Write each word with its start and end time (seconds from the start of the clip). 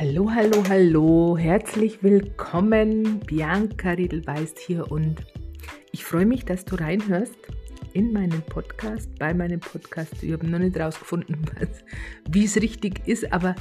Hallo, 0.00 0.30
hallo, 0.32 0.62
hallo, 0.68 1.36
herzlich 1.36 2.04
willkommen. 2.04 3.18
Bianca 3.18 3.90
Riedelweist 3.90 4.56
hier 4.60 4.92
und 4.92 5.16
ich 5.90 6.04
freue 6.04 6.24
mich, 6.24 6.44
dass 6.44 6.64
du 6.64 6.76
reinhörst 6.76 7.34
in 7.94 8.12
meinen 8.12 8.42
Podcast, 8.42 9.10
bei 9.18 9.34
meinem 9.34 9.58
Podcast. 9.58 10.22
Ich 10.22 10.32
habe 10.32 10.46
noch 10.46 10.60
nicht 10.60 10.78
rausgefunden, 10.78 11.36
wie 12.30 12.44
es 12.44 12.54
richtig 12.62 13.08
ist, 13.08 13.32
aber 13.32 13.56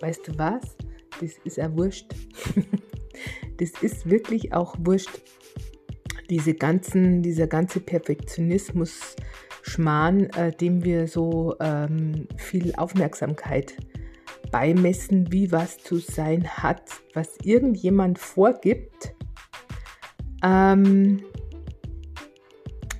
weißt 0.00 0.26
du 0.26 0.36
was? 0.36 0.76
Das 1.20 1.38
ist 1.44 1.60
auch 1.60 1.70
wurscht. 1.76 2.12
das 3.58 3.70
ist 3.82 4.10
wirklich 4.10 4.52
auch 4.52 4.74
wurscht. 4.80 5.20
Diese 6.30 6.52
ganzen, 6.54 7.22
dieser 7.22 7.46
ganze 7.46 7.78
Perfektionismus, 7.78 9.14
Schmarrn, 9.62 10.30
äh, 10.30 10.50
dem 10.50 10.82
wir 10.82 11.06
so 11.06 11.54
ähm, 11.60 12.26
viel 12.36 12.74
Aufmerksamkeit 12.74 13.76
beimessen, 14.50 15.32
wie 15.32 15.52
was 15.52 15.78
zu 15.78 15.98
sein 15.98 16.46
hat, 16.48 16.82
was 17.14 17.36
irgendjemand 17.42 18.18
vorgibt. 18.18 19.14
Ähm, 20.42 21.22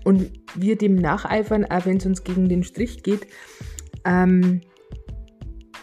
und 0.04 0.30
wir 0.54 0.76
dem 0.76 0.96
nacheifern, 0.96 1.64
auch 1.64 1.86
wenn 1.86 1.98
es 1.98 2.06
uns 2.06 2.24
gegen 2.24 2.48
den 2.48 2.62
Strich 2.62 3.02
geht. 3.02 3.26
Ähm, 4.04 4.60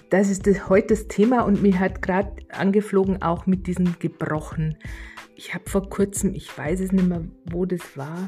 das 0.10 0.30
ist 0.30 0.48
das, 0.48 0.70
heute 0.70 0.88
das 0.88 1.08
Thema 1.08 1.42
und 1.42 1.62
mir 1.62 1.80
hat 1.80 2.02
gerade 2.02 2.32
angeflogen 2.50 3.22
auch 3.22 3.46
mit 3.46 3.68
diesem 3.68 4.00
Gebrochen. 4.00 4.78
Ich 5.36 5.54
habe 5.54 5.70
vor 5.70 5.90
kurzem, 5.90 6.34
ich 6.34 6.58
weiß 6.58 6.80
es 6.80 6.92
nicht 6.92 7.08
mehr, 7.08 7.26
wo 7.52 7.66
das 7.66 7.82
war, 7.96 8.28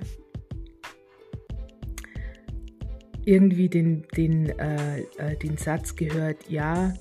irgendwie 3.26 3.70
den, 3.70 4.06
den, 4.16 4.50
äh, 4.60 5.02
äh, 5.18 5.38
den 5.38 5.58
Satz 5.58 5.96
gehört, 5.96 6.50
ja, 6.50 6.94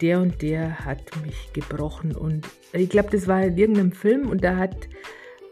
der 0.00 0.20
und 0.20 0.42
der 0.42 0.84
hat 0.84 1.00
mich 1.24 1.52
gebrochen. 1.52 2.14
Und 2.14 2.46
ich 2.72 2.88
glaube, 2.88 3.10
das 3.10 3.26
war 3.26 3.42
in 3.42 3.56
irgendeinem 3.56 3.92
Film 3.92 4.28
und 4.28 4.44
da 4.44 4.56
hat 4.56 4.88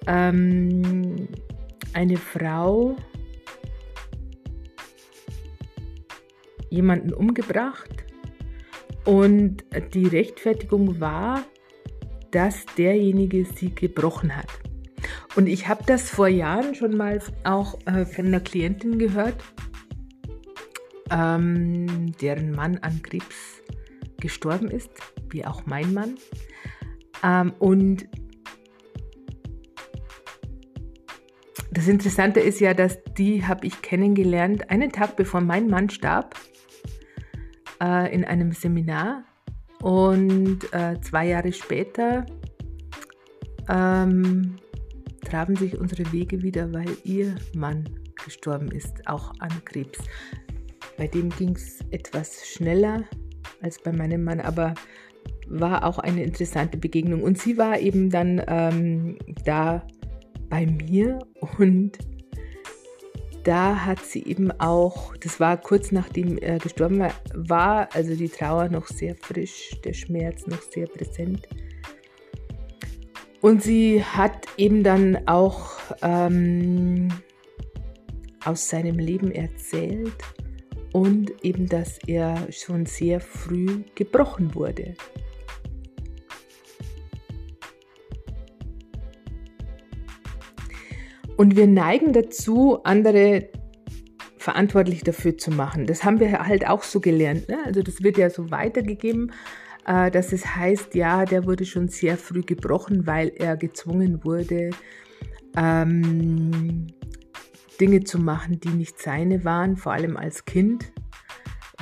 ähm, 0.06 1.28
eine 1.92 2.16
Frau 2.16 2.96
jemanden 6.70 7.12
umgebracht 7.12 8.04
und 9.04 9.64
die 9.94 10.06
Rechtfertigung 10.06 11.00
war, 11.00 11.44
dass 12.32 12.66
derjenige 12.76 13.44
sie 13.44 13.74
gebrochen 13.74 14.36
hat. 14.36 14.48
Und 15.36 15.46
ich 15.46 15.68
habe 15.68 15.84
das 15.86 16.10
vor 16.10 16.28
Jahren 16.28 16.74
schon 16.74 16.96
mal 16.96 17.20
auch 17.44 17.78
äh, 17.86 18.04
von 18.04 18.26
einer 18.26 18.40
Klientin 18.40 18.98
gehört, 18.98 19.36
ähm, 21.10 22.12
deren 22.20 22.50
Mann 22.52 22.78
an 22.78 23.00
Krebs 23.02 23.62
gestorben 24.26 24.68
ist, 24.68 24.90
wie 25.30 25.46
auch 25.46 25.66
mein 25.66 25.94
Mann. 25.94 26.16
Ähm, 27.22 27.52
und 27.60 28.08
das 31.70 31.86
Interessante 31.86 32.40
ist 32.40 32.58
ja, 32.58 32.74
dass 32.74 32.98
die 33.16 33.46
habe 33.46 33.68
ich 33.68 33.82
kennengelernt 33.82 34.68
einen 34.68 34.90
Tag 34.90 35.14
bevor 35.16 35.40
mein 35.40 35.68
Mann 35.68 35.90
starb 35.90 36.34
äh, 37.80 38.12
in 38.12 38.24
einem 38.24 38.50
Seminar 38.50 39.22
und 39.80 40.72
äh, 40.72 41.00
zwei 41.02 41.28
Jahre 41.28 41.52
später 41.52 42.26
ähm, 43.68 44.56
traben 45.24 45.54
sich 45.54 45.78
unsere 45.78 46.10
Wege 46.12 46.42
wieder, 46.42 46.72
weil 46.72 46.96
ihr 47.04 47.36
Mann 47.54 47.88
gestorben 48.24 48.72
ist, 48.72 49.06
auch 49.06 49.32
an 49.38 49.52
Krebs. 49.64 50.00
Bei 50.96 51.06
dem 51.06 51.30
ging 51.30 51.54
es 51.54 51.80
etwas 51.90 52.44
schneller 52.46 53.04
als 53.62 53.78
bei 53.78 53.92
meinem 53.92 54.24
Mann, 54.24 54.40
aber 54.40 54.74
war 55.48 55.84
auch 55.84 55.98
eine 55.98 56.22
interessante 56.22 56.76
Begegnung. 56.76 57.22
Und 57.22 57.38
sie 57.38 57.56
war 57.56 57.78
eben 57.78 58.10
dann 58.10 58.42
ähm, 58.46 59.18
da 59.44 59.86
bei 60.48 60.66
mir 60.66 61.18
und 61.58 61.98
da 63.44 63.84
hat 63.84 64.00
sie 64.00 64.24
eben 64.24 64.50
auch, 64.50 65.16
das 65.18 65.38
war 65.38 65.56
kurz 65.56 65.92
nachdem 65.92 66.36
er 66.36 66.58
gestorben 66.58 67.06
war, 67.32 67.88
also 67.94 68.16
die 68.16 68.28
Trauer 68.28 68.68
noch 68.68 68.88
sehr 68.88 69.14
frisch, 69.14 69.76
der 69.84 69.92
Schmerz 69.92 70.48
noch 70.48 70.62
sehr 70.62 70.86
präsent. 70.88 71.46
Und 73.40 73.62
sie 73.62 74.02
hat 74.02 74.46
eben 74.56 74.82
dann 74.82 75.28
auch 75.28 75.78
ähm, 76.02 77.08
aus 78.44 78.68
seinem 78.68 78.98
Leben 78.98 79.30
erzählt 79.30 80.16
und 80.96 81.44
eben, 81.44 81.68
dass 81.68 81.98
er 82.06 82.50
schon 82.50 82.86
sehr 82.86 83.20
früh 83.20 83.82
gebrochen 83.94 84.54
wurde. 84.54 84.94
Und 91.36 91.54
wir 91.54 91.66
neigen 91.66 92.14
dazu, 92.14 92.82
andere 92.82 93.50
verantwortlich 94.38 95.02
dafür 95.02 95.36
zu 95.36 95.50
machen. 95.50 95.84
Das 95.84 96.02
haben 96.02 96.18
wir 96.18 96.46
halt 96.46 96.66
auch 96.66 96.82
so 96.82 97.00
gelernt. 97.00 97.46
Ne? 97.50 97.58
Also 97.66 97.82
das 97.82 98.02
wird 98.02 98.16
ja 98.16 98.30
so 98.30 98.50
weitergegeben, 98.50 99.32
äh, 99.84 100.10
dass 100.10 100.32
es 100.32 100.56
heißt, 100.56 100.94
ja, 100.94 101.26
der 101.26 101.44
wurde 101.44 101.66
schon 101.66 101.88
sehr 101.88 102.16
früh 102.16 102.40
gebrochen, 102.40 103.06
weil 103.06 103.32
er 103.36 103.58
gezwungen 103.58 104.24
wurde, 104.24 104.70
ähm, 105.58 106.86
Dinge 107.76 108.04
zu 108.04 108.18
machen, 108.18 108.60
die 108.60 108.70
nicht 108.70 109.00
seine 109.00 109.44
waren, 109.44 109.76
vor 109.76 109.92
allem 109.92 110.16
als 110.16 110.44
Kind. 110.44 110.92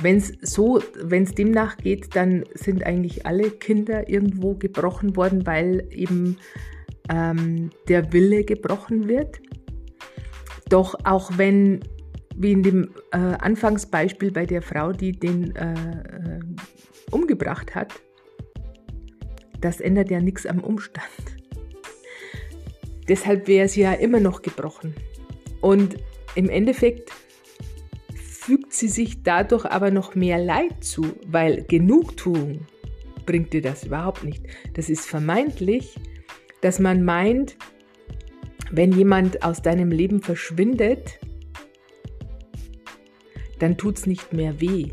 Wenn 0.01 0.17
es 0.17 0.33
so, 0.41 0.81
wenn 1.01 1.23
es 1.23 1.33
demnach 1.33 1.77
geht, 1.77 2.15
dann 2.15 2.43
sind 2.53 2.85
eigentlich 2.85 3.25
alle 3.25 3.49
Kinder 3.49 4.09
irgendwo 4.09 4.55
gebrochen 4.55 5.15
worden, 5.15 5.45
weil 5.45 5.87
eben 5.89 6.37
ähm, 7.09 7.69
der 7.87 8.11
Wille 8.11 8.43
gebrochen 8.43 9.07
wird. 9.07 9.39
Doch 10.69 10.95
auch 11.05 11.31
wenn, 11.37 11.79
wie 12.35 12.51
in 12.51 12.63
dem 12.63 12.89
äh, 13.11 13.17
Anfangsbeispiel 13.17 14.31
bei 14.31 14.45
der 14.45 14.61
Frau, 14.61 14.91
die 14.91 15.13
den 15.13 15.55
äh, 15.55 15.73
äh, 15.73 16.39
umgebracht 17.11 17.75
hat, 17.75 17.93
das 19.61 19.79
ändert 19.79 20.11
ja 20.11 20.19
nichts 20.19 20.45
am 20.45 20.59
Umstand. 20.59 21.05
Deshalb 23.07 23.47
wäre 23.47 23.65
es 23.65 23.75
ja 23.75 23.93
immer 23.93 24.19
noch 24.19 24.41
gebrochen. 24.41 24.95
Und 25.65 25.95
im 26.35 26.47
Endeffekt 26.47 27.11
fügt 28.13 28.71
sie 28.71 28.87
sich 28.87 29.23
dadurch 29.23 29.65
aber 29.65 29.89
noch 29.89 30.13
mehr 30.13 30.37
Leid 30.37 30.83
zu, 30.83 31.15
weil 31.25 31.63
Genugtuung 31.63 32.67
bringt 33.25 33.51
dir 33.51 33.63
das 33.63 33.83
überhaupt 33.83 34.23
nicht. 34.23 34.45
Das 34.75 34.91
ist 34.91 35.07
vermeintlich, 35.07 35.95
dass 36.61 36.77
man 36.77 37.03
meint, 37.03 37.57
wenn 38.69 38.91
jemand 38.91 39.43
aus 39.43 39.63
deinem 39.63 39.89
Leben 39.89 40.21
verschwindet, 40.21 41.19
dann 43.57 43.75
tut 43.75 43.97
es 43.97 44.05
nicht 44.05 44.33
mehr 44.33 44.61
weh. 44.61 44.89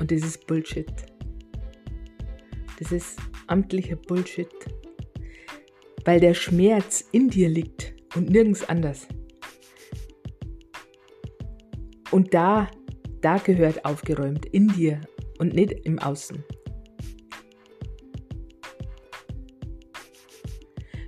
Und 0.00 0.10
das 0.10 0.22
ist 0.24 0.48
Bullshit. 0.48 0.90
Das 2.80 2.90
ist 2.90 3.20
amtlicher 3.46 3.94
Bullshit. 3.94 4.48
Weil 6.04 6.18
der 6.18 6.34
Schmerz 6.34 7.04
in 7.12 7.30
dir 7.30 7.48
liegt 7.48 7.95
und 8.16 8.30
nirgends 8.30 8.68
anders. 8.68 9.06
Und 12.10 12.32
da, 12.34 12.68
da 13.20 13.38
gehört 13.38 13.84
aufgeräumt, 13.84 14.46
in 14.46 14.68
dir 14.68 15.00
und 15.38 15.54
nicht 15.54 15.72
im 15.84 15.98
Außen. 15.98 16.42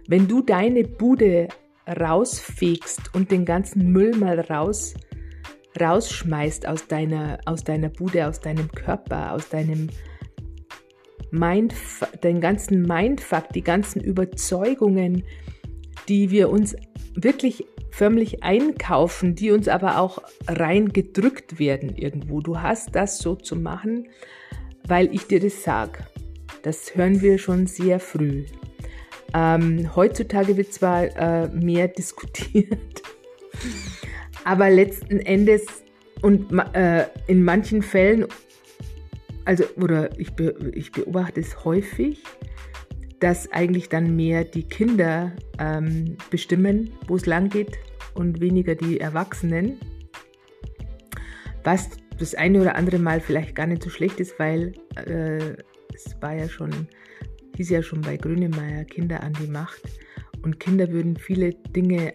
Wenn 0.07 0.27
du 0.27 0.43
deine 0.43 0.85
Bude 0.85 1.49
rausfegst 1.87 3.15
und 3.15 3.31
den 3.31 3.45
ganzen 3.45 3.93
Müll 3.93 4.15
mal 4.17 4.41
raus, 4.41 4.95
rausschmeißt 5.81 6.67
aus 6.67 6.87
deiner, 6.87 7.39
aus 7.47 7.65
deiner 7.65 7.89
Bude, 7.89 8.27
aus 8.27 8.41
deinem 8.41 8.71
Körper, 8.73 9.33
aus 9.33 9.49
deinem 9.49 9.89
Mind, 11.31 11.75
den 12.23 12.41
ganzen 12.41 12.83
Mindfuck, 12.83 13.51
die 13.55 13.63
ganzen 13.63 14.01
Überzeugungen, 14.01 15.25
die 16.09 16.31
wir 16.31 16.49
uns 16.49 16.75
wirklich 17.25 17.67
förmlich 17.91 18.43
einkaufen, 18.43 19.35
die 19.35 19.51
uns 19.51 19.69
aber 19.69 19.99
auch 19.99 20.23
reingedrückt 20.47 21.59
werden 21.59 21.97
irgendwo. 21.97 22.41
Du 22.41 22.61
hast 22.61 22.95
das 22.95 23.19
so 23.19 23.35
zu 23.35 23.57
machen, 23.57 24.09
weil 24.87 25.13
ich 25.15 25.27
dir 25.27 25.41
das 25.41 25.63
sage. 25.63 25.99
Das 26.63 26.95
hören 26.95 27.21
wir 27.21 27.39
schon 27.39 27.67
sehr 27.67 28.01
früh. 28.01 28.45
Ähm, 29.35 29.95
heutzutage 29.95 30.57
wird 30.57 30.73
zwar 30.73 31.05
äh, 31.05 31.49
mehr 31.49 31.89
diskutiert, 31.99 33.03
aber 34.45 34.71
letzten 34.71 35.21
Endes 35.21 35.67
und 36.23 36.51
äh, 36.75 37.07
in 37.27 37.45
manchen 37.45 37.83
Fällen, 37.83 38.27
also 39.45 39.65
oder 39.77 40.19
ich, 40.19 40.33
be, 40.33 40.73
ich 40.75 40.93
beobachte 40.93 41.41
es 41.41 41.65
häufig, 41.65 42.23
dass 43.21 43.51
eigentlich 43.53 43.89
dann 43.89 44.15
mehr 44.15 44.45
die 44.45 44.63
Kinder 44.63 45.33
ähm, 45.59 46.17
bestimmen, 46.31 46.91
wo 47.07 47.17
es 47.17 47.27
lang 47.27 47.49
geht 47.49 47.79
und 48.15 48.41
weniger 48.41 48.75
die 48.75 49.01
Erwachsenen. 49.01 49.79
Was 51.65 51.91
das 52.19 52.35
eine 52.35 52.61
oder 52.61 52.77
andere 52.77 52.99
Mal 52.99 53.21
vielleicht 53.21 53.55
gar 53.55 53.67
nicht 53.67 53.83
so 53.83 53.91
schlecht 53.91 54.21
ist, 54.21 54.39
weil 54.39 54.73
äh, 54.97 55.55
es 55.95 56.17
war 56.21 56.35
ja 56.35 56.49
schon, 56.49 56.71
hieß 57.57 57.71
ja 57.71 57.83
schon 57.83 58.01
bei 58.03 58.17
Grünemeyer 58.17 58.85
Kinder 58.85 59.23
an 59.23 59.33
die 59.35 59.49
Macht. 59.49 59.83
Und 60.43 60.61
Kinder 60.61 60.91
würden 60.91 61.17
viele 61.17 61.55
Dinge, 61.55 62.15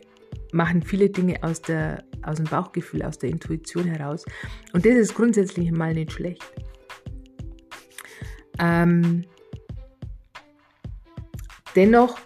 machen 0.53 0.81
viele 0.81 1.09
Dinge 1.09 1.43
aus, 1.43 1.61
der, 1.61 2.03
aus 2.21 2.37
dem 2.37 2.45
Bauchgefühl, 2.45 3.03
aus 3.03 3.17
der 3.17 3.29
Intuition 3.29 3.85
heraus. 3.85 4.25
Und 4.71 4.85
das 4.85 4.93
ist 4.93 5.15
grundsätzlich 5.15 5.71
mal 5.71 5.93
nicht 5.93 6.13
schlecht. 6.13 6.43
Ähm, 8.59 9.25
dennoch 11.75 12.19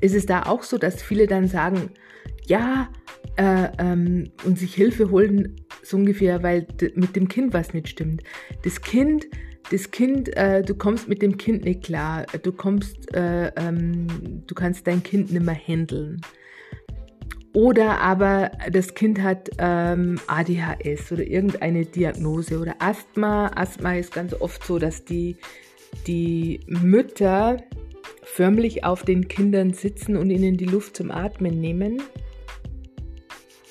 ist 0.00 0.14
es 0.14 0.26
da 0.26 0.44
auch 0.44 0.62
so, 0.62 0.78
dass 0.78 1.02
viele 1.02 1.26
dann 1.26 1.48
sagen, 1.48 1.90
ja, 2.46 2.88
äh, 3.36 3.68
ähm, 3.78 4.30
und 4.44 4.58
sich 4.58 4.74
Hilfe 4.74 5.10
holen, 5.10 5.56
so 5.82 5.96
ungefähr, 5.96 6.42
weil 6.42 6.66
mit 6.94 7.16
dem 7.16 7.28
Kind 7.28 7.52
was 7.54 7.72
nicht 7.72 7.88
stimmt. 7.88 8.22
Das 8.64 8.80
Kind, 8.80 9.26
das 9.70 9.90
Kind, 9.90 10.36
äh, 10.36 10.62
du 10.62 10.74
kommst 10.74 11.08
mit 11.08 11.22
dem 11.22 11.36
Kind 11.36 11.64
nicht 11.64 11.84
klar, 11.84 12.26
du 12.42 12.52
kommst, 12.52 13.14
äh, 13.14 13.48
ähm, 13.56 14.06
du 14.46 14.54
kannst 14.54 14.86
dein 14.86 15.02
Kind 15.02 15.32
nicht 15.32 15.44
mehr 15.44 15.54
handeln. 15.54 16.20
Oder 17.54 18.00
aber 18.00 18.52
das 18.70 18.94
Kind 18.94 19.22
hat 19.22 19.50
ähm, 19.58 20.20
ADHS 20.26 21.10
oder 21.12 21.26
irgendeine 21.26 21.86
Diagnose 21.86 22.58
oder 22.60 22.76
Asthma. 22.78 23.50
Asthma 23.54 23.94
ist 23.94 24.12
ganz 24.12 24.34
oft 24.34 24.64
so, 24.64 24.78
dass 24.78 25.04
die, 25.04 25.36
die 26.06 26.60
Mütter 26.66 27.58
förmlich 28.22 28.84
auf 28.84 29.02
den 29.02 29.28
Kindern 29.28 29.72
sitzen 29.72 30.16
und 30.16 30.30
ihnen 30.30 30.56
die 30.56 30.66
Luft 30.66 30.96
zum 30.96 31.10
Atmen 31.10 31.60
nehmen, 31.60 32.02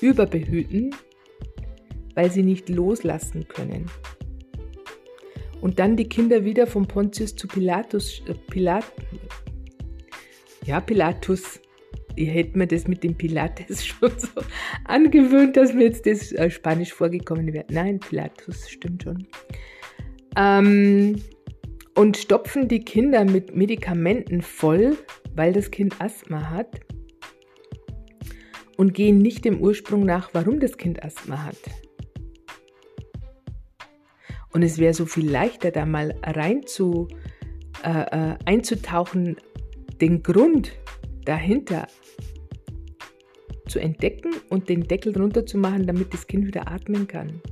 überbehüten, 0.00 0.94
weil 2.14 2.30
sie 2.30 2.42
nicht 2.42 2.68
loslassen 2.68 3.46
können. 3.48 3.86
Und 5.60 5.78
dann 5.78 5.96
die 5.96 6.08
Kinder 6.08 6.44
wieder 6.44 6.66
von 6.66 6.86
Pontius 6.86 7.34
zu 7.34 7.48
Pilatus, 7.48 8.22
äh, 8.28 8.34
Pilat, 8.50 8.84
ja, 10.64 10.80
Pilatus. 10.80 11.60
Ihr 12.14 12.30
hättet 12.32 12.56
mir 12.56 12.66
das 12.66 12.86
mit 12.86 13.02
dem 13.02 13.14
Pilates 13.14 13.86
schon 13.86 14.10
so 14.18 14.28
angewöhnt, 14.84 15.56
dass 15.56 15.72
mir 15.72 15.84
jetzt 15.84 16.06
das 16.06 16.32
äh, 16.32 16.50
Spanisch 16.50 16.92
vorgekommen 16.92 17.52
wäre. 17.52 17.64
Nein, 17.70 18.00
Pilatus, 18.00 18.68
stimmt 18.68 19.04
schon. 19.04 19.26
Ähm, 20.36 21.20
und 21.98 22.16
stopfen 22.16 22.68
die 22.68 22.84
Kinder 22.84 23.24
mit 23.24 23.56
Medikamenten 23.56 24.40
voll, 24.40 24.96
weil 25.34 25.52
das 25.52 25.72
Kind 25.72 26.00
Asthma 26.00 26.48
hat 26.48 26.78
und 28.76 28.94
gehen 28.94 29.18
nicht 29.18 29.44
dem 29.44 29.60
Ursprung 29.60 30.04
nach, 30.04 30.30
warum 30.32 30.60
das 30.60 30.76
Kind 30.76 31.02
Asthma 31.02 31.42
hat. 31.42 31.58
Und 34.52 34.62
es 34.62 34.78
wäre 34.78 34.94
so 34.94 35.06
viel 35.06 35.28
leichter, 35.28 35.72
da 35.72 35.86
mal 35.86 36.14
rein 36.22 36.64
zu, 36.64 37.08
äh, 37.82 37.88
äh, 37.90 38.36
einzutauchen, 38.44 39.36
den 40.00 40.22
Grund 40.22 40.78
dahinter 41.24 41.88
zu 43.66 43.80
entdecken 43.80 44.30
und 44.50 44.68
den 44.68 44.84
Deckel 44.84 45.12
drunter 45.12 45.46
zu 45.46 45.58
machen, 45.58 45.84
damit 45.84 46.14
das 46.14 46.28
Kind 46.28 46.46
wieder 46.46 46.68
atmen 46.68 47.08
kann. 47.08 47.42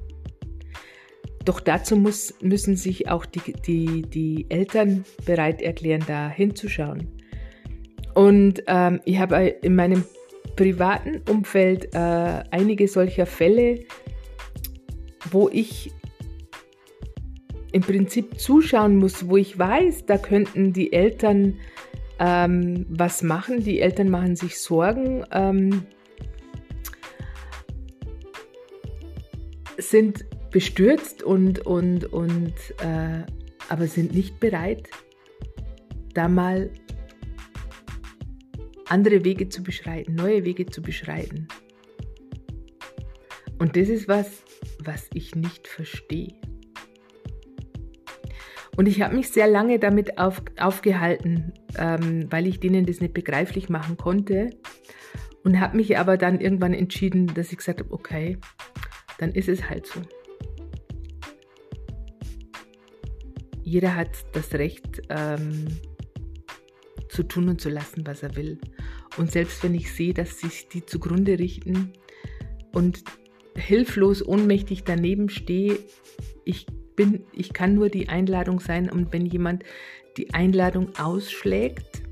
Doch 1.47 1.61
dazu 1.61 1.97
muss, 1.97 2.35
müssen 2.43 2.77
sich 2.77 3.09
auch 3.09 3.25
die, 3.25 3.53
die, 3.53 4.03
die 4.03 4.47
Eltern 4.49 5.05
bereit 5.25 5.63
erklären, 5.63 6.03
da 6.05 6.29
hinzuschauen. 6.29 7.07
Und 8.15 8.65
ähm, 8.67 9.01
ich 9.05 9.21
habe 9.21 9.47
in 9.63 9.77
meinem 9.77 10.05
privaten 10.57 11.23
Umfeld 11.31 11.95
äh, 11.95 12.43
einige 12.51 12.89
solcher 12.89 13.27
Fälle, 13.27 13.85
wo 15.31 15.49
ich 15.49 15.93
im 17.71 17.83
Prinzip 17.83 18.41
zuschauen 18.41 18.97
muss, 18.97 19.29
wo 19.29 19.37
ich 19.37 19.57
weiß, 19.57 20.07
da 20.07 20.19
könnten 20.19 20.73
die 20.73 20.93
Eltern 20.93 21.59
ähm, 22.19 22.87
was 22.89 23.23
machen. 23.23 23.63
Die 23.63 23.81
Eltern 23.81 24.09
machen 24.09 24.35
sich 24.35 24.59
Sorgen, 24.59 25.25
ähm, 25.31 25.83
sind 29.79 30.25
bestürzt 30.57 31.23
und, 31.23 31.67
und, 31.67 32.11
und 32.15 32.55
äh, 32.81 33.27
aber 33.69 33.87
sind 33.89 34.15
nicht 34.15 34.41
bereit, 34.41 34.89
da 36.15 36.29
mal 36.29 36.71
andere 38.89 39.23
Wege 39.23 39.51
zu 39.51 39.63
beschreiten, 39.63 40.15
neue 40.15 40.47
Wege 40.47 40.65
zu 40.65 40.81
beschreiten. 40.81 41.47
Und 43.59 43.77
das 43.77 43.91
ist 43.91 44.09
was, 44.09 44.45
was 44.83 45.11
ich 45.13 45.35
nicht 45.35 45.69
verstehe. 45.69 46.33
Und 48.79 48.89
ich 48.89 49.03
habe 49.03 49.15
mich 49.15 49.29
sehr 49.29 49.49
lange 49.49 49.79
damit 49.79 50.17
auf, 50.17 50.41
aufgehalten, 50.59 51.53
ähm, 51.77 52.33
weil 52.33 52.47
ich 52.47 52.61
denen 52.61 52.87
das 52.87 53.03
nicht 53.03 53.13
begreiflich 53.13 53.69
machen 53.69 53.99
konnte. 53.99 54.49
Und 55.45 55.61
habe 55.61 55.77
mich 55.77 55.99
aber 55.99 56.17
dann 56.17 56.41
irgendwann 56.41 56.73
entschieden, 56.73 57.27
dass 57.27 57.53
ich 57.53 57.59
gesagt 57.59 57.81
habe, 57.81 57.93
okay, 57.93 58.39
dann 59.19 59.33
ist 59.33 59.51
es 59.51 59.69
halt 59.69 59.87
so. 59.87 60.01
Jeder 63.67 63.97
hat 63.97 64.11
das 64.33 64.55
Recht 64.55 65.03
ähm, 65.09 65.67
zu 67.09 67.25
tun 67.25 67.49
und 67.49 67.61
zu 67.61 67.69
lassen, 67.69 68.07
was 68.07 68.23
er 68.23 68.37
will. 68.37 68.59
Und 69.19 69.33
selbst 69.33 69.63
wenn 69.65 69.75
ich 69.75 69.93
sehe, 69.93 70.15
dass 70.15 70.39
sich 70.39 70.69
die 70.69 70.87
zugrunde 70.87 71.37
richten 71.41 71.93
und 72.73 73.03
hilflos, 73.57 74.25
ohnmächtig 74.25 74.85
daneben 74.85 75.29
stehe, 75.31 75.81
ich 76.45 76.67
bin, 76.95 77.25
ich 77.33 77.53
kann 77.53 77.75
nur 77.75 77.89
die 77.89 78.09
Einladung 78.09 78.61
sein 78.61 78.89
und 78.89 79.13
wenn 79.13 79.27
jemand 79.27 79.65
die 80.17 80.33
Einladung 80.33 80.97
ausschlägt, 80.97 82.03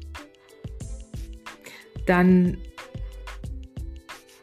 dann 2.05 2.59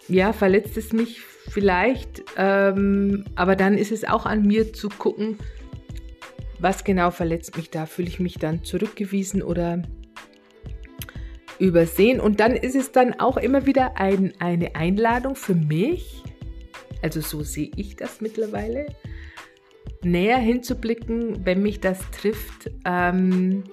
ja, 0.08 0.32
verletzt 0.32 0.78
es 0.78 0.94
mich 0.94 1.20
vielleicht, 1.20 2.24
ähm, 2.38 3.26
aber 3.36 3.58
dann 3.58 3.78
ist 3.78 3.92
es 3.92 4.06
auch 4.06 4.26
an 4.26 4.44
mir 4.44 4.72
zu 4.72 4.88
gucken, 4.88 5.38
was 6.62 6.84
genau 6.84 7.12
verletzt 7.12 7.58
mich 7.58 7.70
da? 7.70 7.86
Fühle 7.86 8.08
ich 8.08 8.20
mich 8.20 8.36
dann 8.36 8.64
zurückgewiesen 8.64 9.42
oder 9.42 9.82
übersehen? 11.60 12.20
Und 12.20 12.40
dann 12.40 12.56
ist 12.56 12.76
es 12.76 12.92
dann 12.92 13.20
auch 13.20 13.38
immer 13.38 13.66
wieder 13.66 13.98
ein, 13.98 14.34
eine 14.40 14.76
Einladung 14.76 15.36
für 15.36 15.56
mich, 15.56 16.24
also 17.02 17.20
so 17.22 17.42
sehe 17.42 17.72
ich 17.76 17.96
das 17.96 18.22
mittlerweile, 18.22 18.86
näher 20.04 20.38
hinzublicken, 20.38 21.46
wenn 21.46 21.62
mich 21.62 21.80
das 21.80 22.00
trifft, 22.12 22.72
ähm, 22.86 23.64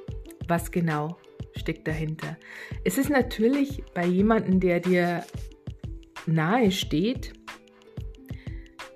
was 0.47 0.71
genau 0.71 1.19
steckt 1.55 1.87
dahinter. 1.87 2.37
Es 2.85 2.99
ist 2.99 3.11
natürlich 3.11 3.83
bei 3.95 4.07
jemandem, 4.07 4.61
der 4.61 4.81
dir 4.81 5.25
nahe 6.27 6.71
steht, 6.71 7.33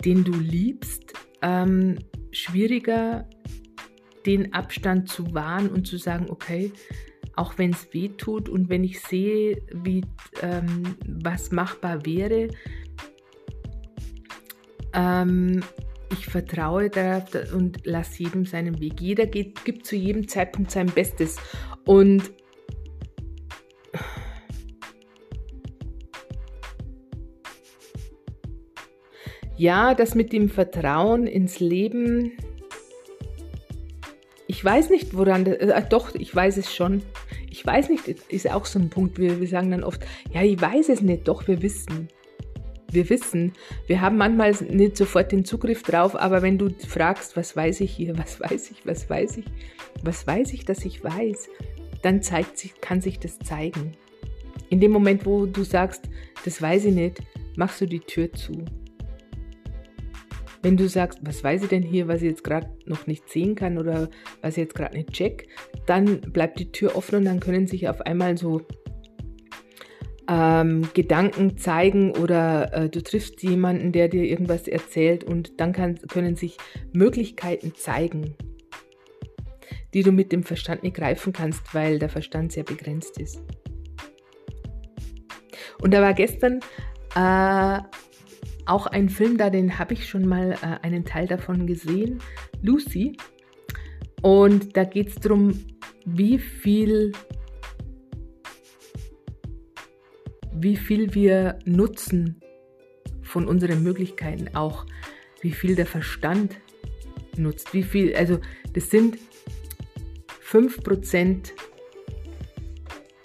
den 0.04 0.24
du 0.24 0.32
liebst, 0.32 1.12
ähm, 1.42 1.98
schwieriger 2.30 3.28
den 4.26 4.52
Abstand 4.52 5.08
zu 5.08 5.34
wahren 5.34 5.68
und 5.68 5.86
zu 5.86 5.96
sagen, 5.96 6.26
okay, 6.28 6.72
auch 7.34 7.58
wenn 7.58 7.70
es 7.70 7.92
weh 7.92 8.08
tut 8.08 8.48
und 8.48 8.68
wenn 8.68 8.84
ich 8.84 9.00
sehe, 9.00 9.62
wie, 9.72 10.02
ähm, 10.42 10.96
was 11.06 11.50
machbar 11.50 12.04
wäre, 12.04 12.48
ähm, 14.92 15.62
ich 16.12 16.26
vertraue 16.26 16.90
darauf 16.90 17.24
und 17.54 17.86
lasse 17.86 18.24
jedem 18.24 18.44
seinen 18.44 18.80
Weg. 18.80 19.00
Jeder 19.00 19.26
geht, 19.26 19.64
gibt 19.64 19.86
zu 19.86 19.96
jedem 19.96 20.28
Zeitpunkt 20.28 20.70
sein 20.70 20.86
Bestes. 20.86 21.36
Und 21.86 22.30
ja, 29.56 29.94
das 29.94 30.14
mit 30.14 30.32
dem 30.32 30.50
Vertrauen 30.50 31.26
ins 31.26 31.60
Leben, 31.60 32.32
ich 34.62 34.66
weiß 34.66 34.90
nicht, 34.90 35.16
woran 35.16 35.44
das, 35.44 35.56
äh, 35.56 35.82
doch, 35.88 36.14
ich 36.14 36.32
weiß 36.32 36.56
es 36.56 36.72
schon. 36.72 37.02
Ich 37.50 37.66
weiß 37.66 37.88
nicht, 37.88 38.06
ist 38.06 38.48
auch 38.48 38.64
so 38.64 38.78
ein 38.78 38.90
Punkt. 38.90 39.18
Wir, 39.18 39.40
wir 39.40 39.48
sagen 39.48 39.72
dann 39.72 39.82
oft, 39.82 40.00
ja, 40.32 40.42
ich 40.42 40.60
weiß 40.60 40.88
es 40.88 41.02
nicht, 41.02 41.26
doch, 41.26 41.48
wir 41.48 41.62
wissen. 41.62 42.06
Wir 42.88 43.10
wissen, 43.10 43.54
wir 43.88 44.00
haben 44.00 44.18
manchmal 44.18 44.52
nicht 44.68 44.96
sofort 44.96 45.32
den 45.32 45.44
Zugriff 45.44 45.82
drauf, 45.82 46.14
aber 46.14 46.42
wenn 46.42 46.58
du 46.58 46.70
fragst, 46.86 47.36
was 47.36 47.56
weiß 47.56 47.80
ich 47.80 47.90
hier, 47.90 48.16
was 48.18 48.38
weiß 48.38 48.70
ich, 48.70 48.86
was 48.86 49.10
weiß 49.10 49.38
ich, 49.38 49.46
was 50.04 50.28
weiß 50.28 50.52
ich, 50.52 50.64
dass 50.64 50.84
ich 50.84 51.02
weiß, 51.02 51.48
dann 52.02 52.22
zeigt 52.22 52.56
sich, 52.56 52.80
kann 52.80 53.00
sich 53.00 53.18
das 53.18 53.40
zeigen. 53.40 53.96
In 54.70 54.78
dem 54.78 54.92
Moment, 54.92 55.26
wo 55.26 55.46
du 55.46 55.64
sagst, 55.64 56.08
das 56.44 56.62
weiß 56.62 56.84
ich 56.84 56.94
nicht, 56.94 57.20
machst 57.56 57.80
du 57.80 57.86
die 57.86 57.98
Tür 57.98 58.32
zu. 58.32 58.64
Wenn 60.62 60.76
du 60.76 60.88
sagst, 60.88 61.18
was 61.22 61.42
weiß 61.42 61.64
ich 61.64 61.68
denn 61.68 61.82
hier, 61.82 62.06
was 62.06 62.22
ich 62.22 62.28
jetzt 62.28 62.44
gerade 62.44 62.70
noch 62.86 63.06
nicht 63.08 63.28
sehen 63.28 63.56
kann 63.56 63.78
oder 63.78 64.08
was 64.40 64.52
ich 64.52 64.62
jetzt 64.62 64.74
gerade 64.74 64.96
nicht 64.96 65.12
check, 65.12 65.48
dann 65.86 66.20
bleibt 66.20 66.60
die 66.60 66.70
Tür 66.70 66.94
offen 66.96 67.16
und 67.16 67.24
dann 67.24 67.40
können 67.40 67.66
sich 67.66 67.88
auf 67.88 68.00
einmal 68.02 68.38
so 68.38 68.62
ähm, 70.28 70.88
Gedanken 70.94 71.58
zeigen 71.58 72.16
oder 72.16 72.72
äh, 72.72 72.88
du 72.88 73.02
triffst 73.02 73.42
jemanden, 73.42 73.90
der 73.90 74.08
dir 74.08 74.24
irgendwas 74.24 74.68
erzählt 74.68 75.24
und 75.24 75.60
dann 75.60 75.72
kann, 75.72 75.98
können 76.08 76.36
sich 76.36 76.56
Möglichkeiten 76.92 77.74
zeigen, 77.74 78.36
die 79.94 80.02
du 80.02 80.12
mit 80.12 80.30
dem 80.30 80.44
Verstand 80.44 80.84
nicht 80.84 80.96
greifen 80.96 81.32
kannst, 81.32 81.74
weil 81.74 81.98
der 81.98 82.08
Verstand 82.08 82.52
sehr 82.52 82.64
begrenzt 82.64 83.18
ist. 83.18 83.42
Und 85.80 85.92
da 85.92 86.00
war 86.00 86.14
gestern 86.14 86.60
äh, 87.16 87.80
auch 88.66 88.86
ein 88.86 89.08
Film 89.08 89.38
da, 89.38 89.50
den 89.50 89.78
habe 89.78 89.94
ich 89.94 90.08
schon 90.08 90.26
mal 90.26 90.52
äh, 90.52 90.84
einen 90.84 91.04
Teil 91.04 91.26
davon 91.26 91.66
gesehen, 91.66 92.20
Lucy. 92.62 93.16
Und 94.22 94.76
da 94.76 94.84
geht 94.84 95.08
es 95.08 95.14
darum, 95.16 95.58
wie 96.04 96.38
viel, 96.38 97.12
wie 100.52 100.76
viel 100.76 101.14
wir 101.14 101.58
nutzen 101.64 102.40
von 103.22 103.48
unseren 103.48 103.82
Möglichkeiten, 103.82 104.54
auch 104.54 104.86
wie 105.40 105.52
viel 105.52 105.74
der 105.74 105.86
Verstand 105.86 106.56
nutzt, 107.36 107.74
wie 107.74 107.82
viel, 107.82 108.14
also 108.14 108.38
das 108.74 108.90
sind 108.90 109.18
5% 110.44 111.52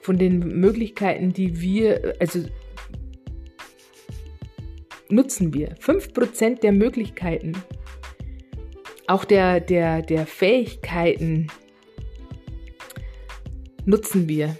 von 0.01 0.17
den 0.17 0.39
Möglichkeiten, 0.39 1.33
die 1.33 1.59
wir, 1.59 2.15
also 2.19 2.45
nutzen 5.09 5.53
wir. 5.53 5.75
5% 5.77 6.59
der 6.59 6.71
Möglichkeiten, 6.71 7.53
auch 9.07 9.25
der, 9.25 9.59
der, 9.59 10.01
der 10.01 10.27
Fähigkeiten 10.27 11.47
nutzen 13.85 14.27
wir. 14.27 14.55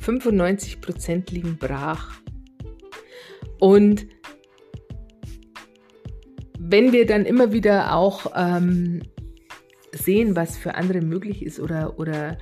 95% 0.00 1.32
liegen 1.32 1.58
brach. 1.58 2.20
Und 3.58 4.06
wenn 6.58 6.92
wir 6.92 7.06
dann 7.06 7.24
immer 7.24 7.52
wieder 7.52 7.94
auch 7.94 8.32
ähm, 8.34 9.02
sehen, 9.92 10.36
was 10.36 10.56
für 10.56 10.74
andere 10.74 11.00
möglich 11.00 11.44
ist 11.44 11.60
oder, 11.60 11.98
oder 11.98 12.38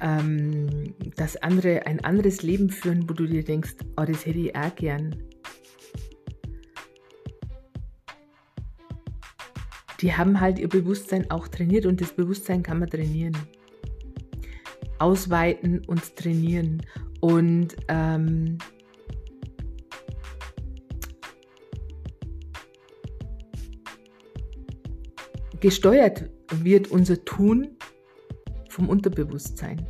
ähm, 0.00 0.94
dass 1.16 1.36
andere 1.36 1.86
ein 1.86 2.04
anderes 2.04 2.42
Leben 2.42 2.70
führen, 2.70 3.08
wo 3.08 3.14
du 3.14 3.26
dir 3.26 3.44
denkst, 3.44 3.74
oh, 3.96 4.04
das 4.04 4.26
hätte 4.26 4.38
ich 4.38 4.56
auch 4.56 4.74
gern. 4.74 5.16
Die 10.00 10.14
haben 10.14 10.40
halt 10.40 10.58
ihr 10.58 10.68
Bewusstsein 10.68 11.30
auch 11.30 11.48
trainiert 11.48 11.86
und 11.86 12.00
das 12.00 12.12
Bewusstsein 12.12 12.62
kann 12.62 12.78
man 12.78 12.90
trainieren. 12.90 13.36
Ausweiten 14.98 15.82
und 15.86 16.16
trainieren. 16.16 16.82
Und 17.20 17.76
ähm, 17.88 18.58
gesteuert 25.60 26.28
wird 26.52 26.88
unser 26.88 27.24
Tun 27.24 27.76
vom 28.76 28.90
Unterbewusstsein. 28.90 29.84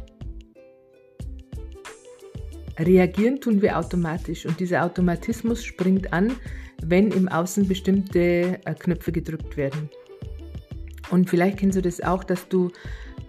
Reagieren 2.78 3.40
tun 3.40 3.60
wir 3.60 3.78
automatisch 3.78 4.46
und 4.46 4.60
dieser 4.60 4.84
Automatismus 4.84 5.64
springt 5.64 6.12
an, 6.12 6.32
wenn 6.82 7.10
im 7.10 7.28
Außen 7.28 7.66
bestimmte 7.66 8.60
äh, 8.64 8.74
Knöpfe 8.78 9.12
gedrückt 9.12 9.56
werden. 9.56 9.90
Und 11.10 11.28
vielleicht 11.30 11.58
kennst 11.58 11.76
du 11.76 11.82
das 11.82 12.00
auch, 12.00 12.22
dass 12.22 12.48
du 12.48 12.70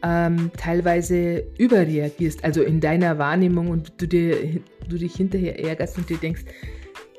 ähm, 0.04 0.52
teilweise 0.58 1.44
überreagierst, 1.58 2.44
also 2.44 2.62
in 2.62 2.80
deiner 2.80 3.18
Wahrnehmung 3.18 3.70
und 3.70 3.94
du, 3.98 4.08
dir, 4.08 4.62
du 4.88 4.98
dich 4.98 5.16
hinterher 5.16 5.60
ärgerst 5.60 5.98
und 5.98 6.10
dir 6.10 6.18
denkst, 6.18 6.44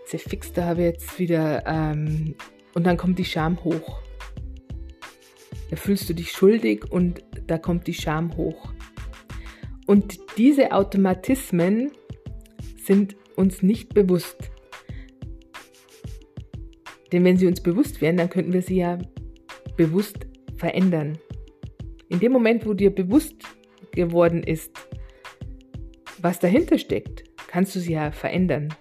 zerfix, 0.06 0.52
da 0.52 0.66
habe 0.66 0.82
ich 0.82 0.86
jetzt 0.86 1.18
wieder, 1.18 1.64
ähm, 1.66 2.34
und 2.74 2.86
dann 2.86 2.96
kommt 2.96 3.18
die 3.18 3.24
Scham 3.24 3.62
hoch. 3.64 4.07
Da 5.70 5.76
fühlst 5.76 6.08
du 6.08 6.14
dich 6.14 6.32
schuldig 6.32 6.90
und 6.90 7.22
da 7.46 7.58
kommt 7.58 7.86
die 7.86 7.94
Scham 7.94 8.36
hoch. 8.36 8.72
Und 9.86 10.18
diese 10.36 10.72
Automatismen 10.72 11.92
sind 12.76 13.16
uns 13.36 13.62
nicht 13.62 13.94
bewusst. 13.94 14.50
Denn 17.12 17.24
wenn 17.24 17.36
sie 17.36 17.46
uns 17.46 17.62
bewusst 17.62 18.00
wären, 18.00 18.16
dann 18.16 18.28
könnten 18.28 18.52
wir 18.52 18.62
sie 18.62 18.76
ja 18.76 18.98
bewusst 19.76 20.26
verändern. 20.56 21.18
In 22.08 22.20
dem 22.20 22.32
Moment, 22.32 22.66
wo 22.66 22.74
dir 22.74 22.94
bewusst 22.94 23.36
geworden 23.92 24.42
ist, 24.42 24.72
was 26.18 26.38
dahinter 26.38 26.78
steckt, 26.78 27.24
kannst 27.46 27.74
du 27.76 27.80
sie 27.80 27.92
ja 27.92 28.10
verändern. 28.10 28.74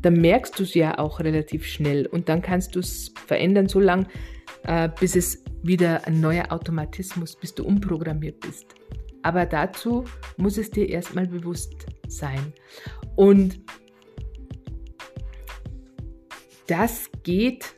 Dann 0.00 0.20
merkst 0.20 0.58
du 0.58 0.62
es 0.62 0.74
ja 0.74 0.98
auch 0.98 1.20
relativ 1.20 1.64
schnell 1.64 2.06
und 2.06 2.28
dann 2.28 2.42
kannst 2.42 2.76
du 2.76 2.80
es 2.80 3.12
verändern, 3.26 3.68
so 3.68 3.80
lange, 3.80 4.04
äh, 4.04 4.37
bis 5.00 5.16
es 5.16 5.42
wieder 5.62 6.06
ein 6.06 6.20
neuer 6.20 6.52
Automatismus, 6.52 7.36
bis 7.36 7.54
du 7.54 7.64
umprogrammiert 7.64 8.40
bist. 8.40 8.74
Aber 9.22 9.46
dazu 9.46 10.04
muss 10.36 10.58
es 10.58 10.70
dir 10.70 10.88
erstmal 10.88 11.26
bewusst 11.26 11.86
sein. 12.06 12.52
Und 13.16 13.60
das 16.66 17.10
geht 17.22 17.74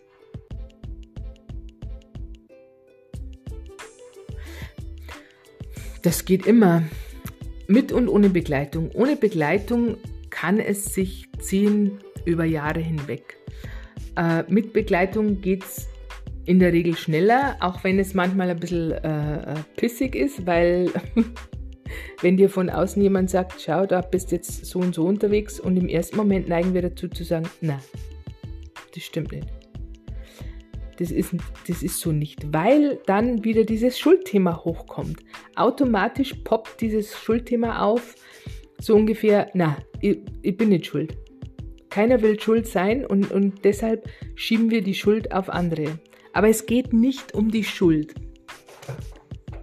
Das 6.02 6.24
geht 6.24 6.46
immer. 6.46 6.82
Mit 7.66 7.92
und 7.92 8.08
ohne 8.08 8.30
Begleitung. 8.30 8.90
Ohne 8.92 9.16
Begleitung 9.16 9.96
kann 10.30 10.58
es 10.58 10.94
sich 10.94 11.28
ziehen 11.38 11.98
über 12.24 12.44
Jahre 12.44 12.80
hinweg. 12.80 13.36
Äh, 14.16 14.44
mit 14.48 14.72
Begleitung 14.72 15.40
geht 15.40 15.64
es 15.64 15.88
in 16.50 16.58
der 16.58 16.72
Regel 16.72 16.96
schneller, 16.96 17.56
auch 17.60 17.84
wenn 17.84 18.00
es 18.00 18.12
manchmal 18.12 18.50
ein 18.50 18.58
bisschen 18.58 18.90
äh, 18.90 19.52
äh 19.52 19.54
pissig 19.76 20.16
ist, 20.16 20.48
weil 20.48 20.90
wenn 22.22 22.36
dir 22.36 22.50
von 22.50 22.68
außen 22.68 23.00
jemand 23.00 23.30
sagt, 23.30 23.60
schau, 23.60 23.86
da 23.86 24.00
bist 24.00 24.32
jetzt 24.32 24.66
so 24.66 24.80
und 24.80 24.92
so 24.92 25.04
unterwegs 25.04 25.60
und 25.60 25.76
im 25.76 25.88
ersten 25.88 26.16
Moment 26.16 26.48
neigen 26.48 26.74
wir 26.74 26.82
dazu 26.82 27.06
zu 27.06 27.22
sagen, 27.22 27.48
na, 27.60 27.80
das 28.92 29.04
stimmt 29.04 29.30
nicht. 29.30 29.46
Das 30.98 31.12
ist, 31.12 31.36
das 31.68 31.84
ist 31.84 32.00
so 32.00 32.10
nicht, 32.10 32.52
weil 32.52 32.98
dann 33.06 33.44
wieder 33.44 33.62
dieses 33.62 33.96
Schuldthema 33.96 34.64
hochkommt. 34.64 35.20
Automatisch 35.54 36.34
poppt 36.42 36.80
dieses 36.80 37.16
Schuldthema 37.16 37.78
auf, 37.78 38.16
so 38.80 38.96
ungefähr, 38.96 39.48
na, 39.54 39.78
ich, 40.00 40.18
ich 40.42 40.56
bin 40.56 40.70
nicht 40.70 40.86
schuld. 40.86 41.16
Keiner 41.90 42.20
will 42.22 42.40
schuld 42.40 42.66
sein 42.66 43.06
und, 43.06 43.30
und 43.30 43.64
deshalb 43.64 44.10
schieben 44.34 44.72
wir 44.72 44.82
die 44.82 44.94
Schuld 44.94 45.30
auf 45.30 45.48
andere. 45.48 46.00
Aber 46.32 46.48
es 46.48 46.66
geht 46.66 46.92
nicht 46.92 47.34
um 47.34 47.50
die 47.50 47.64
Schuld. 47.64 48.14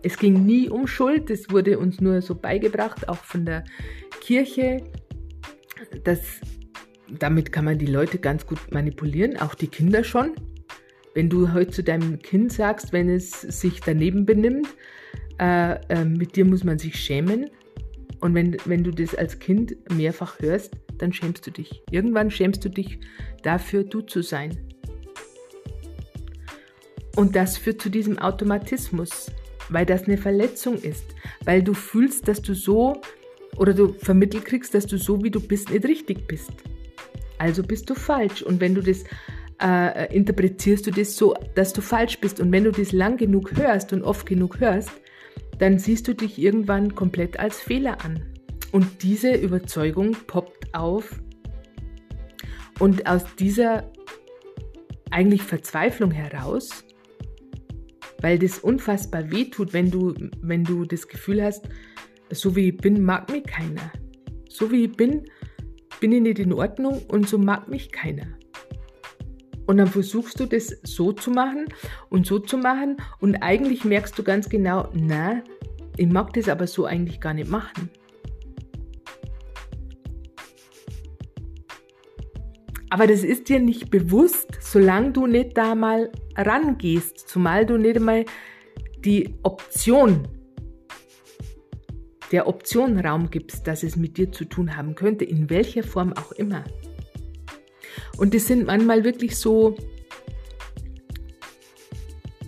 Es 0.03 0.17
ging 0.17 0.45
nie 0.45 0.69
um 0.69 0.87
Schuld, 0.87 1.29
das 1.29 1.49
wurde 1.49 1.79
uns 1.79 1.99
nur 1.99 2.21
so 2.21 2.35
beigebracht, 2.35 3.09
auch 3.09 3.23
von 3.23 3.45
der 3.45 3.63
Kirche. 4.21 4.83
Das, 6.03 6.21
damit 7.09 7.51
kann 7.51 7.65
man 7.65 7.77
die 7.77 7.87
Leute 7.87 8.17
ganz 8.17 8.45
gut 8.45 8.71
manipulieren, 8.71 9.37
auch 9.37 9.55
die 9.55 9.67
Kinder 9.67 10.03
schon. 10.03 10.31
Wenn 11.13 11.29
du 11.29 11.51
heute 11.51 11.71
zu 11.71 11.83
deinem 11.83 12.19
Kind 12.19 12.53
sagst, 12.53 12.93
wenn 12.93 13.09
es 13.09 13.41
sich 13.41 13.81
daneben 13.81 14.25
benimmt, 14.25 14.67
äh, 15.39 15.73
äh, 15.89 16.05
mit 16.05 16.35
dir 16.35 16.45
muss 16.45 16.63
man 16.63 16.77
sich 16.79 16.95
schämen. 16.95 17.49
Und 18.19 18.33
wenn, 18.33 18.57
wenn 18.65 18.83
du 18.83 18.91
das 18.91 19.15
als 19.15 19.39
Kind 19.39 19.75
mehrfach 19.91 20.39
hörst, 20.39 20.75
dann 20.97 21.13
schämst 21.13 21.45
du 21.45 21.51
dich. 21.51 21.81
Irgendwann 21.91 22.31
schämst 22.31 22.63
du 22.65 22.69
dich 22.69 22.99
dafür, 23.43 23.83
du 23.83 24.01
zu 24.01 24.21
sein. 24.21 24.57
Und 27.17 27.35
das 27.35 27.57
führt 27.57 27.81
zu 27.81 27.89
diesem 27.89 28.19
Automatismus, 28.19 29.31
weil 29.69 29.87
das 29.87 30.03
eine 30.03 30.19
Verletzung 30.19 30.75
ist, 30.75 31.15
weil 31.45 31.63
du 31.63 31.73
fühlst, 31.73 32.27
dass 32.27 32.43
du 32.43 32.53
so 32.53 33.01
oder 33.57 33.73
du 33.73 33.93
vermittelt 33.93 34.45
kriegst, 34.45 34.75
dass 34.75 34.85
du 34.85 34.99
so 34.99 35.23
wie 35.23 35.31
du 35.31 35.39
bist 35.39 35.71
nicht 35.71 35.83
richtig 35.85 36.27
bist. 36.27 36.51
Also 37.39 37.63
bist 37.63 37.89
du 37.89 37.95
falsch. 37.95 38.43
Und 38.43 38.61
wenn 38.61 38.75
du 38.75 38.81
das 38.81 39.03
äh, 39.59 40.15
interpretierst 40.15 40.85
du 40.85 40.91
das 40.91 41.17
so, 41.17 41.33
dass 41.55 41.73
du 41.73 41.81
falsch 41.81 42.19
bist. 42.19 42.39
Und 42.39 42.51
wenn 42.51 42.65
du 42.65 42.71
das 42.71 42.91
lang 42.91 43.17
genug 43.17 43.57
hörst 43.57 43.93
und 43.93 44.03
oft 44.03 44.27
genug 44.27 44.59
hörst, 44.59 44.91
dann 45.57 45.79
siehst 45.79 46.07
du 46.07 46.13
dich 46.13 46.37
irgendwann 46.37 46.93
komplett 46.93 47.39
als 47.39 47.59
Fehler 47.59 47.97
an. 48.05 48.27
Und 48.71 49.01
diese 49.01 49.33
Überzeugung 49.33 50.15
poppt 50.27 50.75
auf. 50.75 51.19
Und 52.77 53.07
aus 53.07 53.23
dieser 53.39 53.91
eigentlich 55.09 55.41
Verzweiflung 55.41 56.11
heraus 56.11 56.83
weil 58.21 58.39
das 58.39 58.59
unfassbar 58.59 59.31
wehtut, 59.31 59.73
wenn 59.73 59.91
du, 59.91 60.13
wenn 60.41 60.63
du 60.63 60.85
das 60.85 61.07
Gefühl 61.07 61.43
hast, 61.43 61.67
so 62.31 62.55
wie 62.55 62.69
ich 62.69 62.77
bin, 62.77 63.01
mag 63.01 63.31
mich 63.31 63.43
keiner. 63.43 63.91
So 64.49 64.71
wie 64.71 64.85
ich 64.85 64.91
bin, 64.91 65.25
bin 65.99 66.11
ich 66.11 66.21
nicht 66.21 66.39
in 66.39 66.53
Ordnung 66.53 67.01
und 67.09 67.27
so 67.27 67.37
mag 67.37 67.67
mich 67.67 67.91
keiner. 67.91 68.27
Und 69.65 69.77
dann 69.77 69.87
versuchst 69.87 70.39
du 70.39 70.45
das 70.45 70.77
so 70.83 71.11
zu 71.11 71.29
machen 71.29 71.65
und 72.09 72.25
so 72.25 72.39
zu 72.39 72.57
machen 72.57 72.97
und 73.19 73.35
eigentlich 73.37 73.83
merkst 73.83 74.17
du 74.17 74.23
ganz 74.23 74.47
genau, 74.47 74.89
na, 74.93 75.43
ich 75.97 76.07
mag 76.07 76.31
das 76.33 76.47
aber 76.47 76.67
so 76.67 76.85
eigentlich 76.85 77.19
gar 77.19 77.33
nicht 77.33 77.49
machen. 77.49 77.89
Aber 82.89 83.07
das 83.07 83.23
ist 83.23 83.49
dir 83.49 83.59
nicht 83.59 83.89
bewusst, 83.89 84.57
solange 84.61 85.11
du 85.11 85.27
nicht 85.27 85.57
da 85.57 85.75
mal 85.75 86.09
rangehst, 86.37 87.27
zumal 87.27 87.65
du 87.65 87.77
nicht 87.77 87.97
einmal 87.97 88.25
die 89.03 89.35
Option, 89.43 90.27
der 92.31 92.47
Option 92.47 92.99
Raum 92.99 93.29
gibst, 93.29 93.67
dass 93.67 93.83
es 93.83 93.95
mit 93.95 94.17
dir 94.17 94.31
zu 94.31 94.45
tun 94.45 94.75
haben 94.75 94.95
könnte, 94.95 95.25
in 95.25 95.49
welcher 95.49 95.83
Form 95.83 96.13
auch 96.13 96.31
immer. 96.33 96.63
Und 98.17 98.33
das 98.33 98.47
sind 98.47 98.65
manchmal 98.65 99.03
wirklich 99.03 99.37
so 99.37 99.75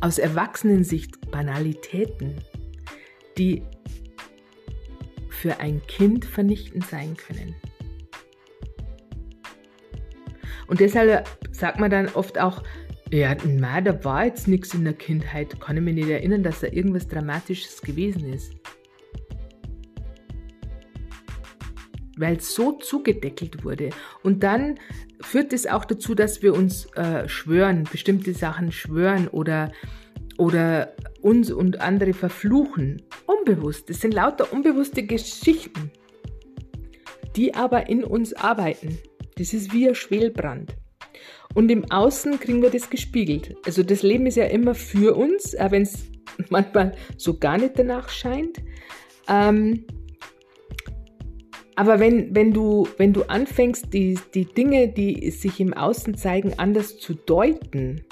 aus 0.01 0.17
Erwachsenensicht 0.17 1.31
Banalitäten, 1.31 2.36
die 3.38 3.63
für 5.29 5.60
ein 5.60 5.81
Kind 5.88 6.25
vernichtend 6.25 6.86
sein 6.86 7.15
können. 7.15 7.55
Und 10.67 10.79
deshalb 10.79 11.27
sagt 11.51 11.79
man 11.79 11.89
dann 11.89 12.10
oft 12.10 12.39
auch, 12.39 12.63
ja, 13.12 13.36
na, 13.44 13.82
da 13.82 14.04
war 14.04 14.25
jetzt 14.25 14.48
nichts 14.48 14.74
in 14.74 14.84
der 14.84 14.94
Kindheit. 14.94 15.60
Kann 15.60 15.78
ich 15.78 15.84
mich 15.84 15.96
nicht 15.96 16.10
erinnern, 16.10 16.44
dass 16.44 16.60
da 16.60 16.68
irgendwas 16.68 17.08
Dramatisches 17.08 17.82
gewesen 17.82 18.32
ist. 18.32 18.54
Weil 22.18 22.36
es 22.36 22.54
so 22.54 22.74
zugedeckelt 22.74 23.63
wurde. 23.63 23.89
Und 24.22 24.44
dann 24.44 24.75
führt 25.22 25.54
es 25.54 25.66
auch 25.66 25.86
dazu, 25.86 26.13
dass 26.13 26.44
wir 26.44 26.54
uns 26.54 26.86
äh, 26.96 27.28
schwören, 27.28 27.86
bestimmte 27.89 28.34
Sachen 28.34 28.72
schwören 28.72 29.28
oder, 29.28 29.72
oder 30.38 30.94
uns 31.22 31.51
und 31.51 31.82
andere 31.82 32.13
verfluchen. 32.13 33.01
Unbewusst. 33.25 33.89
Das 33.89 34.01
sind 34.01 34.13
lauter 34.13 34.54
unbewusste 34.54 35.04
Geschichten, 35.04 35.92
die 37.36 37.56
aber 37.56 37.89
in 37.89 38.04
uns 38.04 38.34
arbeiten. 38.34 39.00
Das 39.38 39.54
ist 39.54 39.74
wie 39.74 39.88
ein 39.88 39.96
Schwelbrand. 39.96 40.78
Und 41.56 41.72
im 41.72 41.89
Außen 41.89 42.39
kriegen 42.39 42.62
wir 42.62 42.70
das 42.70 42.89
gespiegelt. 42.89 43.56
Also 43.65 43.84
das 43.84 44.03
Leben 44.03 44.25
ist 44.27 44.38
ja 44.38 44.46
immer 44.46 44.75
für 44.75 45.15
uns, 45.15 45.56
auch 45.56 45.72
wenn 45.72 45.84
es 45.84 46.06
manchmal 46.50 46.94
so 47.18 47.38
gar 47.38 47.58
nicht 47.58 47.77
danach 47.77 48.10
scheint. 48.10 48.60
Ähm, 49.27 49.86
aber 51.75 52.00
wenn, 52.00 52.36
wenn, 52.36 52.51
du, 52.51 52.88
wenn 52.98 53.13
du 53.13 53.24
anfängst, 53.24 53.94
die, 53.94 54.20
die 54.34 54.46
Dinge, 54.46 54.89
die 54.89 55.32
sich 55.32 55.62
im 55.62 55.74
Außen 55.74 56.18
zeigen, 56.18 56.53
anders 56.58 57.00
zu 57.00 57.13
deuten, 57.13 58.03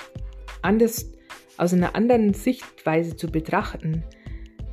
anders 0.61 1.11
aus 1.57 1.73
einer 1.73 1.95
anderen 1.95 2.33
Sichtweise 2.33 3.17
zu 3.17 3.27
betrachten, 3.27 4.03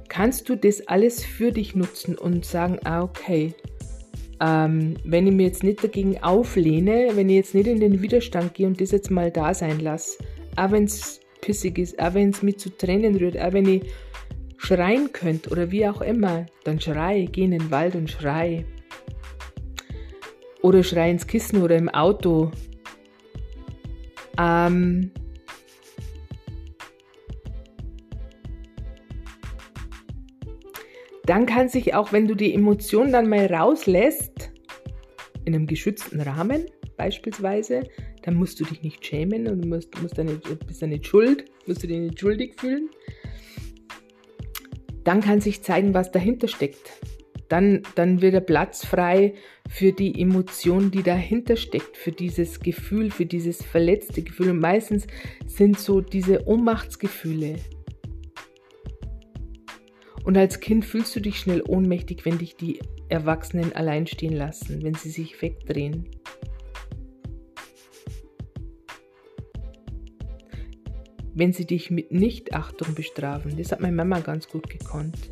kannst 0.09 0.49
du 0.49 0.55
das 0.55 0.87
alles 0.87 1.25
für 1.25 1.51
dich 1.51 1.75
nutzen 1.75 2.17
und 2.17 2.45
sagen, 2.45 2.79
ah, 2.85 3.03
okay, 3.03 3.55
ähm, 4.41 4.97
wenn 5.05 5.27
ich 5.27 5.33
mir 5.33 5.47
jetzt 5.47 5.63
nicht 5.63 5.83
dagegen 5.83 6.23
auflehne, 6.23 7.11
wenn 7.15 7.29
ich 7.29 7.37
jetzt 7.37 7.55
nicht 7.55 7.67
in 7.67 7.81
den 7.81 8.03
Widerstand 8.03 8.55
gehe 8.55 8.67
und 8.67 8.81
das 8.81 8.91
jetzt 8.91 9.11
mal 9.11 9.31
da 9.31 9.55
sein 9.55 9.81
lasse, 9.81 10.19
auch 10.57 10.71
wenn 10.71 10.85
es 10.85 11.21
pissig 11.41 11.79
ist, 11.79 11.99
auch 11.99 12.15
wenn 12.15 12.31
es 12.31 12.43
mich 12.43 12.59
zu 12.59 12.71
Tränen 12.71 13.17
rührt, 13.17 13.39
auch 13.39 13.53
wenn 13.53 13.69
ich 13.69 13.83
schreien 14.57 15.13
könnte 15.13 15.51
oder 15.51 15.71
wie 15.71 15.87
auch 15.87 16.01
immer, 16.01 16.47
dann 16.65 16.81
schrei, 16.81 17.29
geh 17.31 17.45
in 17.45 17.53
den 17.53 17.71
Wald 17.71 17.95
und 17.95 18.11
schrei. 18.11 18.65
Oder 20.63 20.83
schrei 20.83 21.11
ins 21.11 21.27
Kissen 21.27 21.63
oder 21.63 21.77
im 21.77 21.91
Auto. 21.91 22.51
Ähm, 24.39 25.11
dann 31.27 31.47
kann 31.47 31.69
sich 31.69 31.95
auch, 31.95 32.13
wenn 32.13 32.29
du 32.29 32.35
die 32.35 32.55
Emotion 32.55 33.13
dann 33.13 33.29
mal 33.29 33.47
rauslässt, 33.47 34.51
in 35.45 35.55
einem 35.55 35.67
geschützten 35.67 36.21
Rahmen 36.21 36.67
beispielsweise, 36.97 37.83
dann 38.23 38.35
musst 38.35 38.61
du 38.61 38.65
dich 38.65 38.83
nicht 38.83 39.05
schämen 39.05 39.47
und 39.49 39.67
musst, 39.67 40.01
musst 40.01 40.17
dann 40.17 40.41
bist 40.67 40.83
dann 40.83 40.91
nicht 40.91 41.07
schuld, 41.07 41.45
musst 41.67 41.83
du 41.83 41.87
dich 41.87 41.99
nicht 41.99 42.21
schuldig 42.21 42.55
fühlen. 42.59 42.89
Dann 45.03 45.21
kann 45.21 45.41
sich 45.41 45.63
zeigen, 45.63 45.93
was 45.93 46.11
dahinter 46.11 46.49
steckt. 46.49 46.93
Dann, 47.51 47.83
dann 47.95 48.23
wird 48.23 48.33
der 48.33 48.41
Platz 48.41 48.87
frei 48.87 49.35
für 49.69 49.93
die 49.93 50.19
Emotion, 50.19 50.91
die 50.91 51.03
dahinter 51.03 51.57
steckt, 51.57 51.97
für 51.97 52.11
dieses 52.11 52.61
Gefühl, 52.61 53.11
für 53.11 53.27
dieses 53.27 53.63
verletzte 53.63 54.23
Gefühl. 54.23 54.51
Und 54.51 54.61
meistens 54.61 55.07
sind 55.47 55.79
so 55.79 56.01
diese 56.01 56.47
Ohnmachtsgefühle, 56.47 57.57
und 60.25 60.39
als 60.39 60.61
Kind 60.61 60.87
fühlst 60.87 61.15
du 61.15 61.21
dich 61.21 61.39
schnell 61.39 61.63
ohnmächtig, 61.63 62.25
wenn 62.25 62.39
dich 62.39 62.57
die 62.57 62.81
Erwachsenen 63.11 63.75
allein 63.75 64.07
stehen 64.07 64.35
lassen, 64.35 64.83
wenn 64.83 64.95
sie 64.95 65.11
sich 65.11 65.41
wegdrehen. 65.43 66.09
Wenn 71.35 71.53
sie 71.53 71.67
dich 71.67 71.91
mit 71.91 72.11
Nichtachtung 72.11 72.95
bestrafen. 72.95 73.57
Das 73.59 73.71
hat 73.71 73.81
meine 73.81 73.97
Mama 73.97 74.21
ganz 74.21 74.49
gut 74.49 74.71
gekonnt. 74.71 75.31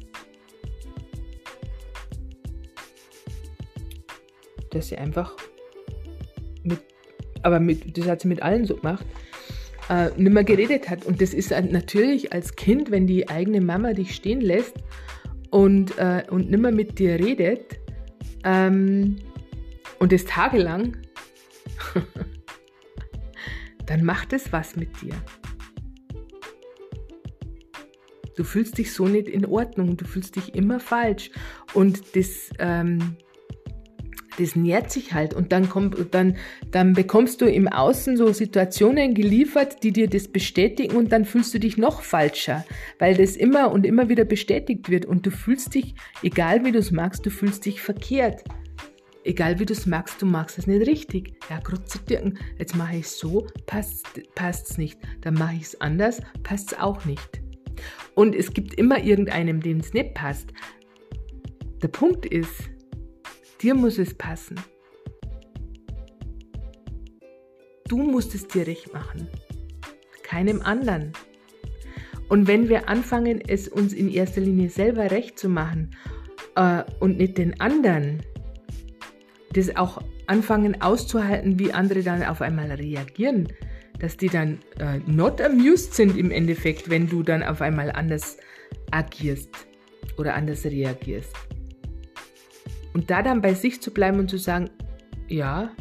Dass 4.70 4.88
sie 4.88 4.98
einfach 4.98 5.34
mit, 6.64 6.80
aber 7.42 7.60
mit, 7.60 7.96
das 7.96 8.06
hat 8.06 8.20
sie 8.20 8.28
mit 8.28 8.42
allen 8.42 8.66
so 8.66 8.76
gemacht, 8.76 9.06
äh, 9.88 10.10
nicht 10.16 10.32
mehr 10.32 10.44
geredet 10.44 10.88
hat. 10.88 11.04
Und 11.04 11.20
das 11.20 11.34
ist 11.34 11.50
natürlich 11.50 12.32
als 12.32 12.56
Kind, 12.56 12.90
wenn 12.90 13.06
die 13.06 13.28
eigene 13.28 13.60
Mama 13.60 13.92
dich 13.92 14.14
stehen 14.14 14.40
lässt 14.40 14.76
und, 15.50 15.98
äh, 15.98 16.24
und 16.30 16.50
nicht 16.50 16.60
mehr 16.60 16.72
mit 16.72 16.98
dir 16.98 17.18
redet 17.18 17.78
ähm, 18.44 19.16
und 19.98 20.12
das 20.12 20.24
tagelang, 20.24 20.96
dann 23.86 24.04
macht 24.04 24.32
es 24.32 24.52
was 24.52 24.76
mit 24.76 25.00
dir. 25.00 25.14
Du 28.36 28.44
fühlst 28.44 28.78
dich 28.78 28.92
so 28.92 29.06
nicht 29.06 29.28
in 29.28 29.44
Ordnung, 29.44 29.96
du 29.96 30.06
fühlst 30.06 30.36
dich 30.36 30.54
immer 30.54 30.80
falsch. 30.80 31.30
Und 31.74 32.16
das, 32.16 32.50
ähm, 32.58 33.16
das 34.38 34.56
nährt 34.56 34.90
sich 34.90 35.12
halt 35.12 35.34
und 35.34 35.52
dann, 35.52 35.68
kommt, 35.68 36.14
dann, 36.14 36.36
dann 36.70 36.92
bekommst 36.92 37.40
du 37.40 37.46
im 37.46 37.68
Außen 37.68 38.16
so 38.16 38.32
Situationen 38.32 39.14
geliefert, 39.14 39.82
die 39.82 39.92
dir 39.92 40.08
das 40.08 40.28
bestätigen 40.28 40.96
und 40.96 41.12
dann 41.12 41.24
fühlst 41.24 41.52
du 41.54 41.58
dich 41.58 41.76
noch 41.76 42.02
falscher, 42.02 42.64
weil 42.98 43.16
das 43.16 43.36
immer 43.36 43.72
und 43.72 43.86
immer 43.86 44.08
wieder 44.08 44.24
bestätigt 44.24 44.88
wird 44.88 45.06
und 45.06 45.26
du 45.26 45.30
fühlst 45.30 45.74
dich, 45.74 45.94
egal 46.22 46.64
wie 46.64 46.72
du 46.72 46.78
es 46.78 46.90
magst, 46.90 47.24
du 47.26 47.30
fühlst 47.30 47.66
dich 47.66 47.80
verkehrt. 47.80 48.42
Egal 49.24 49.60
wie 49.60 49.66
du 49.66 49.72
es 49.72 49.86
magst, 49.86 50.20
du 50.20 50.26
magst 50.26 50.58
es 50.58 50.66
nicht 50.66 50.84
richtig. 50.86 51.34
Ja, 51.48 51.60
Grutzedirken, 51.60 52.38
jetzt 52.58 52.74
mache 52.74 52.96
ich 52.96 53.04
es 53.04 53.18
so, 53.18 53.46
passt 53.66 54.04
es 54.34 54.78
nicht. 54.78 54.98
Dann 55.20 55.34
mache 55.34 55.54
ich 55.54 55.62
es 55.62 55.80
anders, 55.80 56.20
passt 56.42 56.72
es 56.72 56.78
auch 56.80 57.04
nicht. 57.04 57.40
Und 58.14 58.34
es 58.34 58.52
gibt 58.52 58.74
immer 58.74 59.02
irgendeinem, 59.02 59.60
dem 59.60 59.78
es 59.78 59.92
nicht 59.92 60.14
passt. 60.14 60.52
Der 61.82 61.88
Punkt 61.88 62.26
ist, 62.26 62.70
Dir 63.62 63.76
muss 63.76 63.98
es 63.98 64.12
passen. 64.14 64.56
Du 67.86 67.98
musst 67.98 68.34
es 68.34 68.48
dir 68.48 68.66
recht 68.66 68.92
machen, 68.92 69.28
keinem 70.24 70.62
anderen. 70.62 71.12
Und 72.28 72.48
wenn 72.48 72.68
wir 72.68 72.88
anfangen, 72.88 73.40
es 73.46 73.68
uns 73.68 73.92
in 73.92 74.10
erster 74.10 74.40
Linie 74.40 74.68
selber 74.68 75.12
recht 75.12 75.38
zu 75.38 75.48
machen 75.48 75.90
äh, 76.56 76.82
und 76.98 77.18
nicht 77.18 77.38
den 77.38 77.60
anderen, 77.60 78.22
das 79.52 79.76
auch 79.76 80.02
anfangen 80.26 80.80
auszuhalten, 80.80 81.58
wie 81.58 81.72
andere 81.72 82.02
dann 82.02 82.24
auf 82.24 82.40
einmal 82.40 82.72
reagieren, 82.72 83.48
dass 84.00 84.16
die 84.16 84.28
dann 84.28 84.58
äh, 84.80 84.98
not 85.06 85.40
amused 85.40 85.94
sind 85.94 86.16
im 86.16 86.32
Endeffekt, 86.32 86.90
wenn 86.90 87.08
du 87.08 87.22
dann 87.22 87.42
auf 87.44 87.60
einmal 87.60 87.92
anders 87.92 88.38
agierst 88.90 89.50
oder 90.16 90.34
anders 90.34 90.64
reagierst. 90.64 91.36
Und 92.94 93.10
da 93.10 93.22
dann 93.22 93.40
bei 93.40 93.54
sich 93.54 93.80
zu 93.80 93.92
bleiben 93.92 94.18
und 94.18 94.28
zu 94.28 94.38
sagen, 94.38 94.70
ja, 95.28 95.74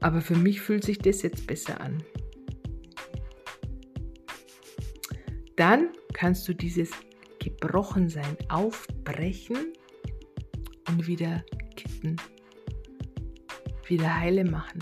aber 0.00 0.20
für 0.20 0.36
mich 0.36 0.60
fühlt 0.60 0.84
sich 0.84 0.98
das 0.98 1.22
jetzt 1.22 1.46
besser 1.46 1.80
an. 1.80 2.02
Dann 5.56 5.90
kannst 6.12 6.46
du 6.48 6.54
dieses 6.54 6.90
Gebrochensein 7.38 8.36
aufbrechen 8.48 9.72
und 10.88 11.06
wieder 11.06 11.44
kitten, 11.76 12.16
wieder 13.86 14.18
heile 14.18 14.44
machen. 14.44 14.80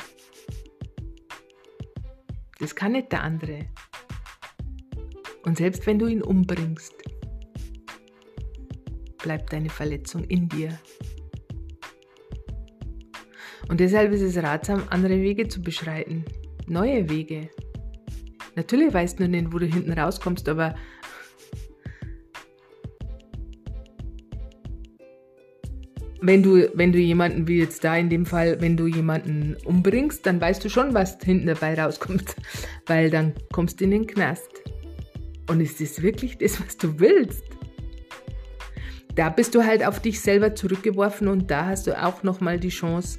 Das 2.59 2.75
kann 2.75 2.93
nicht 2.93 3.13
der 3.13 3.23
andere. 3.23 3.67
Und 5.45 5.57
selbst 5.57 5.87
wenn 5.87 5.99
du 5.99 6.07
ihn 6.07 6.23
umbringst, 6.23 7.00
bleibt 9.23 9.53
deine 9.53 9.71
Verletzung 9.71 10.25
in 10.25 10.49
dir. 10.49 10.79
Und 13.69 13.81
deshalb 13.81 14.13
ist 14.13 14.23
es 14.23 14.37
ratsam, 14.37 14.83
andere 14.91 15.21
Wege 15.23 15.47
zu 15.47 15.63
beschreiten. 15.63 16.25
Neue 16.67 17.09
Wege. 17.09 17.49
Natürlich 18.57 18.93
weißt 18.93 19.21
du 19.21 19.29
nicht, 19.29 19.53
wo 19.53 19.59
du 19.59 19.67
hinten 19.67 19.93
rauskommst, 19.93 20.49
aber 20.49 20.75
wenn 26.21 26.43
du, 26.43 26.69
wenn 26.75 26.93
du 26.93 26.99
jemanden, 26.99 27.49
wie 27.49 27.59
jetzt 27.59 27.85
da 27.85 27.97
in 27.97 28.11
dem 28.11 28.27
Fall, 28.27 28.61
wenn 28.61 28.77
du 28.77 28.87
jemanden 28.87 29.57
umbringst, 29.65 30.27
dann 30.27 30.41
weißt 30.41 30.65
du 30.65 30.69
schon, 30.69 30.95
was 30.95 31.19
hinten 31.23 31.47
dabei 31.47 31.81
rauskommt, 31.81 32.37
weil 32.87 33.11
dann 33.11 33.35
kommst 33.53 33.81
du 33.81 33.85
in 33.85 33.93
den 33.93 34.07
Knast. 34.07 34.51
Und 35.49 35.61
ist 35.61 35.81
das 35.81 36.03
wirklich 36.03 36.39
das, 36.39 36.61
was 36.65 36.77
du 36.77 36.99
willst? 37.01 37.43
Da 39.15 39.29
bist 39.29 39.55
du 39.55 39.65
halt 39.65 39.85
auf 39.85 40.01
dich 40.01 40.21
selber 40.21 40.55
zurückgeworfen 40.55 41.29
und 41.29 41.51
da 41.51 41.67
hast 41.67 41.87
du 41.87 42.01
auch 42.01 42.23
nochmal 42.23 42.61
die 42.61 42.69
Chance, 42.69 43.19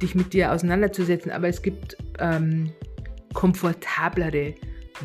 dich 0.00 0.14
mit 0.14 0.32
dir 0.32 0.52
auseinanderzusetzen. 0.52 1.32
Aber 1.32 1.48
es 1.48 1.62
gibt 1.62 1.96
ähm, 2.18 2.70
komfortablere 3.34 4.54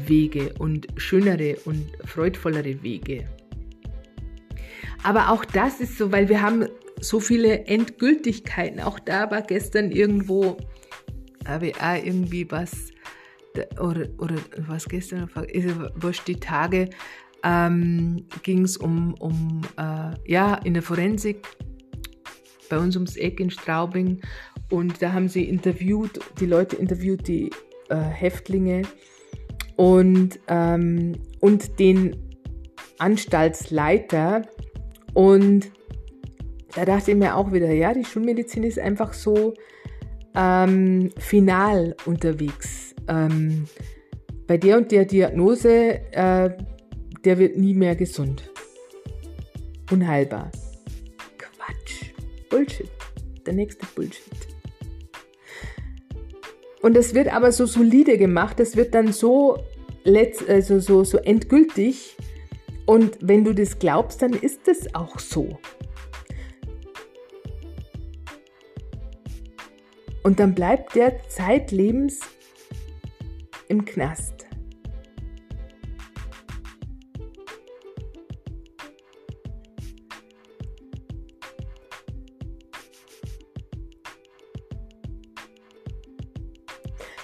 Wege 0.05 0.53
und 0.59 0.87
schönere 0.97 1.57
und 1.65 1.91
freudvollere 2.05 2.83
Wege. 2.83 3.27
Aber 5.03 5.29
auch 5.29 5.45
das 5.45 5.79
ist 5.79 5.97
so, 5.97 6.11
weil 6.11 6.29
wir 6.29 6.41
haben 6.41 6.67
so 6.99 7.19
viele 7.19 7.65
Endgültigkeiten. 7.65 8.79
Auch 8.79 8.99
da 8.99 9.29
war 9.31 9.41
gestern 9.41 9.91
irgendwo, 9.91 10.57
habe 11.45 11.67
ich 11.67 11.81
auch 11.81 12.03
irgendwie 12.03 12.49
was, 12.49 12.91
oder, 13.79 14.07
oder 14.17 14.35
was 14.57 14.87
gestern, 14.87 15.29
wurscht 15.95 16.27
die 16.27 16.39
Tage, 16.39 16.89
ähm, 17.47 18.25
ging 18.43 18.63
es 18.63 18.75
um, 18.75 19.13
um 19.19 19.61
äh, 19.77 20.11
ja, 20.25 20.55
in 20.55 20.73
der 20.73 20.83
Forensik 20.83 21.47
bei 22.69 22.77
uns 22.77 22.95
ums 22.95 23.15
Eck 23.15 23.39
in 23.39 23.49
Straubing. 23.49 24.19
Und 24.69 25.01
da 25.01 25.13
haben 25.13 25.29
sie 25.29 25.45
interviewt, 25.45 26.19
die 26.41 26.45
Leute 26.45 26.75
interviewt, 26.75 27.27
die 27.27 27.49
äh, 27.87 27.95
Häftlinge. 27.95 28.81
Und, 29.77 30.39
ähm, 30.49 31.13
und 31.39 31.79
den 31.79 32.17
Anstaltsleiter. 32.97 34.41
Und 35.13 35.71
da 36.75 36.83
dachte 36.83 37.11
ich 37.11 37.17
mir 37.17 37.35
auch 37.35 37.53
wieder, 37.53 37.71
ja, 37.71 37.93
die 37.93 38.03
Schulmedizin 38.03 38.63
ist 38.63 38.79
einfach 38.79 39.13
so 39.13 39.53
ähm, 40.35 41.11
final 41.17 41.95
unterwegs. 42.05 42.93
Ähm, 43.07 43.67
bei 44.47 44.57
der 44.57 44.77
und 44.77 44.91
der 44.91 45.05
Diagnose, 45.05 46.01
äh, 46.11 46.49
der 47.23 47.37
wird 47.37 47.57
nie 47.57 47.73
mehr 47.73 47.95
gesund. 47.95 48.49
Unheilbar. 49.91 50.51
Quatsch. 51.37 52.11
Bullshit. 52.49 52.89
Der 53.45 53.53
nächste 53.53 53.85
Bullshit. 53.95 54.23
Und 56.81 56.95
es 56.95 57.13
wird 57.13 57.33
aber 57.33 57.51
so 57.51 57.65
solide 57.65 58.17
gemacht, 58.17 58.59
es 58.59 58.75
wird 58.75 58.93
dann 58.93 59.11
so, 59.11 59.63
letzt, 60.03 60.47
also 60.47 60.79
so, 60.79 61.03
so 61.03 61.17
endgültig. 61.17 62.15
Und 62.85 63.17
wenn 63.21 63.43
du 63.43 63.53
das 63.53 63.79
glaubst, 63.79 64.21
dann 64.21 64.33
ist 64.33 64.67
es 64.67 64.93
auch 64.95 65.19
so. 65.19 65.57
Und 70.23 70.39
dann 70.39 70.53
bleibt 70.55 70.95
der 70.95 71.27
zeitlebens 71.29 72.19
im 73.67 73.85
Knast. 73.85 74.36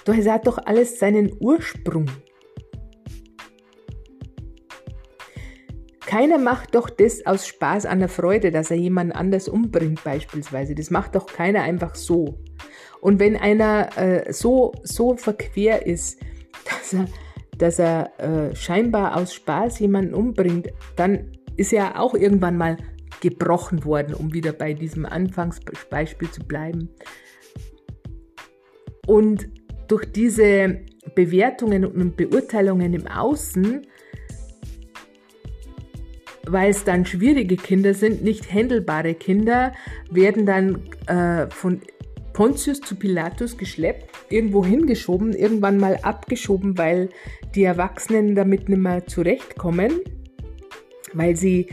Doch 0.05 0.15
es 0.15 0.27
hat 0.27 0.47
doch 0.47 0.57
alles 0.65 0.99
seinen 0.99 1.31
Ursprung. 1.39 2.09
Keiner 6.05 6.37
macht 6.37 6.75
doch 6.75 6.89
das 6.89 7.25
aus 7.25 7.47
Spaß 7.47 7.85
an 7.85 7.99
der 7.99 8.09
Freude, 8.09 8.51
dass 8.51 8.69
er 8.69 8.77
jemand 8.77 9.15
anders 9.15 9.47
umbringt 9.47 10.03
beispielsweise. 10.03 10.75
Das 10.75 10.91
macht 10.91 11.15
doch 11.15 11.25
keiner 11.25 11.63
einfach 11.63 11.95
so. 11.95 12.37
Und 13.01 13.19
wenn 13.19 13.35
einer 13.35 13.97
äh, 13.97 14.31
so, 14.31 14.73
so 14.83 15.15
verquer 15.15 15.85
ist, 15.85 16.19
dass 16.69 16.93
er, 16.93 17.05
dass 17.57 17.79
er 17.79 18.19
äh, 18.19 18.55
scheinbar 18.55 19.17
aus 19.17 19.33
Spaß 19.33 19.79
jemanden 19.79 20.13
umbringt, 20.13 20.69
dann 20.95 21.31
ist 21.55 21.73
er 21.73 21.99
auch 21.99 22.13
irgendwann 22.13 22.57
mal 22.57 22.77
gebrochen 23.21 23.83
worden, 23.85 24.13
um 24.13 24.33
wieder 24.33 24.51
bei 24.51 24.73
diesem 24.73 25.05
Anfangsbeispiel 25.05 26.29
zu 26.29 26.41
bleiben. 26.41 26.89
Und 29.07 29.49
durch 29.93 30.11
diese 30.11 30.79
Bewertungen 31.13 31.85
und 31.85 32.17
Beurteilungen 32.17 32.95
im 32.95 33.05
Außen, 33.05 33.85
weil 36.47 36.71
es 36.71 36.83
dann 36.83 37.05
schwierige 37.05 37.57
Kinder 37.57 37.93
sind, 37.93 38.23
nicht 38.23 38.51
händelbare 38.51 39.13
Kinder, 39.13 39.71
werden 40.09 40.47
dann 40.47 40.81
äh, 41.05 41.47
von 41.51 41.81
Pontius 42.33 42.81
zu 42.81 42.95
Pilatus 42.95 43.55
geschleppt, 43.55 44.09
irgendwo 44.29 44.65
hingeschoben, 44.65 45.33
irgendwann 45.33 45.77
mal 45.77 45.99
abgeschoben, 46.01 46.75
weil 46.79 47.09
die 47.53 47.63
Erwachsenen 47.63 48.33
damit 48.33 48.69
nicht 48.69 48.81
mehr 48.81 49.05
zurechtkommen, 49.05 49.91
weil 51.13 51.35
sie 51.35 51.67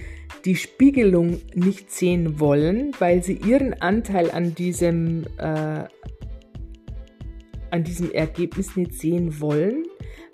die 0.44 0.56
Spiegelung 0.56 1.40
nicht 1.54 1.90
sehen 1.90 2.38
wollen, 2.38 2.92
weil 2.98 3.22
sie 3.22 3.40
ihren 3.46 3.80
Anteil 3.80 4.30
an 4.30 4.54
diesem, 4.54 5.24
äh, 5.38 5.84
an 7.70 7.84
diesem 7.84 8.12
Ergebnis 8.12 8.76
nicht 8.76 8.94
sehen 8.94 9.40
wollen, 9.40 9.84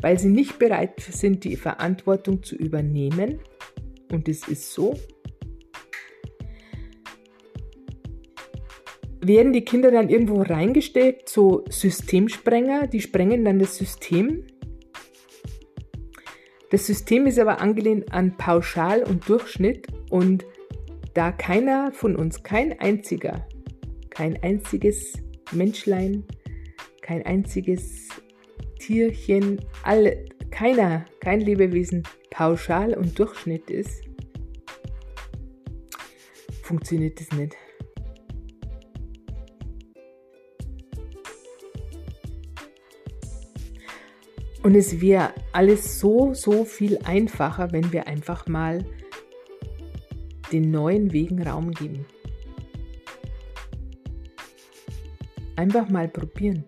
weil 0.00 0.18
sie 0.18 0.28
nicht 0.28 0.58
bereit 0.58 1.00
sind, 1.00 1.44
die 1.44 1.56
Verantwortung 1.56 2.42
zu 2.42 2.56
übernehmen. 2.56 3.40
Und 4.10 4.28
es 4.28 4.46
ist 4.48 4.72
so. 4.72 4.94
werden 9.26 9.52
die 9.52 9.64
Kinder 9.64 9.90
dann 9.90 10.08
irgendwo 10.08 10.42
reingesteckt, 10.42 11.28
so 11.28 11.64
Systemsprenger, 11.68 12.86
die 12.86 13.00
sprengen 13.00 13.44
dann 13.44 13.58
das 13.58 13.76
System. 13.76 14.44
Das 16.70 16.86
System 16.86 17.26
ist 17.26 17.38
aber 17.38 17.60
angelehnt 17.60 18.12
an 18.12 18.36
Pauschal 18.36 19.02
und 19.02 19.28
Durchschnitt 19.28 19.86
und 20.10 20.44
da 21.14 21.32
keiner 21.32 21.92
von 21.92 22.16
uns, 22.16 22.42
kein 22.42 22.78
einziger, 22.78 23.46
kein 24.10 24.42
einziges 24.42 25.14
Menschlein, 25.52 26.24
kein 27.06 27.24
einziges 27.24 28.08
Tierchen, 28.80 29.60
alle, 29.84 30.24
keiner, 30.50 31.04
kein 31.20 31.40
Lebewesen 31.40 32.02
pauschal 32.30 32.94
und 32.94 33.16
Durchschnitt 33.16 33.70
ist, 33.70 34.02
funktioniert 36.62 37.20
das 37.20 37.30
nicht. 37.38 37.54
Und 44.64 44.74
es 44.74 45.00
wäre 45.00 45.32
alles 45.52 46.00
so, 46.00 46.34
so 46.34 46.64
viel 46.64 46.98
einfacher, 47.04 47.70
wenn 47.70 47.92
wir 47.92 48.08
einfach 48.08 48.48
mal 48.48 48.84
den 50.50 50.72
neuen 50.72 51.12
Wegen 51.12 51.40
Raum 51.40 51.70
geben. 51.70 52.04
Einfach 55.54 55.88
mal 55.88 56.08
probieren. 56.08 56.64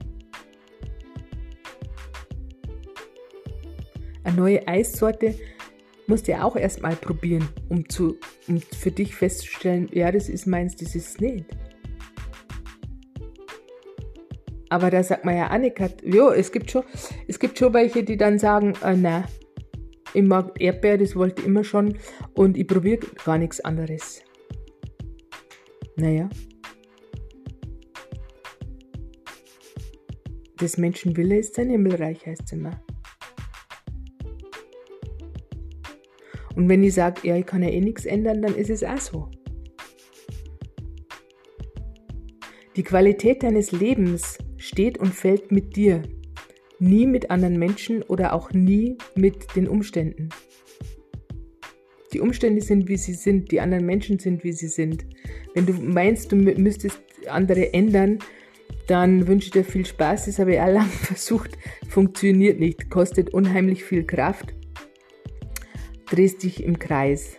Neue 4.38 4.66
Eissorte 4.66 5.34
musst 6.06 6.26
du 6.26 6.32
ja 6.32 6.44
auch 6.44 6.56
erstmal 6.56 6.96
probieren, 6.96 7.48
um, 7.68 7.88
zu, 7.88 8.16
um 8.46 8.60
für 8.60 8.90
dich 8.90 9.14
festzustellen, 9.14 9.88
ja, 9.92 10.10
das 10.10 10.28
ist 10.28 10.46
meins, 10.46 10.76
das 10.76 10.94
ist 10.94 11.20
nicht. 11.20 11.44
Aber 14.70 14.90
da 14.90 15.02
sagt 15.02 15.24
man 15.24 15.36
ja 15.36 15.46
Annika, 15.48 15.88
jo, 16.02 16.30
es 16.30 16.52
gibt 16.52 16.70
schon, 16.70 16.84
es 17.26 17.38
gibt 17.38 17.58
schon 17.58 17.72
welche, 17.72 18.04
die 18.04 18.16
dann 18.16 18.38
sagen, 18.38 18.74
äh, 18.82 18.96
na, 18.96 19.24
ich 20.14 20.22
mag 20.22 20.60
Erdbeer, 20.60 20.98
das 20.98 21.16
wollte 21.16 21.42
ich 21.42 21.46
immer 21.46 21.64
schon 21.64 21.98
und 22.34 22.56
ich 22.56 22.66
probiere 22.66 23.06
gar 23.24 23.38
nichts 23.38 23.60
anderes. 23.60 24.22
Naja. 25.96 26.28
Das 30.58 30.76
Menschenwille 30.76 31.38
ist 31.38 31.54
sein 31.54 31.70
Himmelreich, 31.70 32.26
heißt 32.26 32.42
es 32.44 32.52
immer. 32.52 32.82
Und 36.58 36.68
wenn 36.68 36.82
ich 36.82 36.94
sage, 36.94 37.20
ja, 37.22 37.36
ich 37.36 37.46
kann 37.46 37.62
ja 37.62 37.68
eh 37.68 37.80
nichts 37.80 38.04
ändern, 38.04 38.42
dann 38.42 38.56
ist 38.56 38.68
es 38.68 38.82
auch 38.82 38.98
so. 38.98 39.28
Die 42.74 42.82
Qualität 42.82 43.44
deines 43.44 43.70
Lebens 43.70 44.38
steht 44.56 44.98
und 44.98 45.14
fällt 45.14 45.52
mit 45.52 45.76
dir, 45.76 46.02
nie 46.80 47.06
mit 47.06 47.30
anderen 47.30 47.60
Menschen 47.60 48.02
oder 48.02 48.32
auch 48.32 48.50
nie 48.50 48.98
mit 49.14 49.54
den 49.54 49.68
Umständen. 49.68 50.30
Die 52.12 52.18
Umstände 52.18 52.60
sind, 52.60 52.88
wie 52.88 52.96
sie 52.96 53.14
sind, 53.14 53.52
die 53.52 53.60
anderen 53.60 53.86
Menschen 53.86 54.18
sind, 54.18 54.42
wie 54.42 54.52
sie 54.52 54.66
sind. 54.66 55.06
Wenn 55.54 55.64
du 55.64 55.74
meinst, 55.74 56.32
du 56.32 56.36
müsstest 56.36 57.00
andere 57.28 57.72
ändern, 57.72 58.18
dann 58.88 59.28
wünsche 59.28 59.46
ich 59.46 59.52
dir 59.52 59.64
viel 59.64 59.86
Spaß. 59.86 60.26
Das 60.26 60.40
habe 60.40 60.54
ich 60.54 60.60
auch 60.60 60.72
lange 60.72 60.88
versucht, 60.88 61.56
funktioniert 61.88 62.58
nicht, 62.58 62.90
kostet 62.90 63.32
unheimlich 63.32 63.84
viel 63.84 64.02
Kraft, 64.02 64.57
drehst 66.10 66.42
dich 66.42 66.62
im 66.64 66.78
Kreis. 66.78 67.36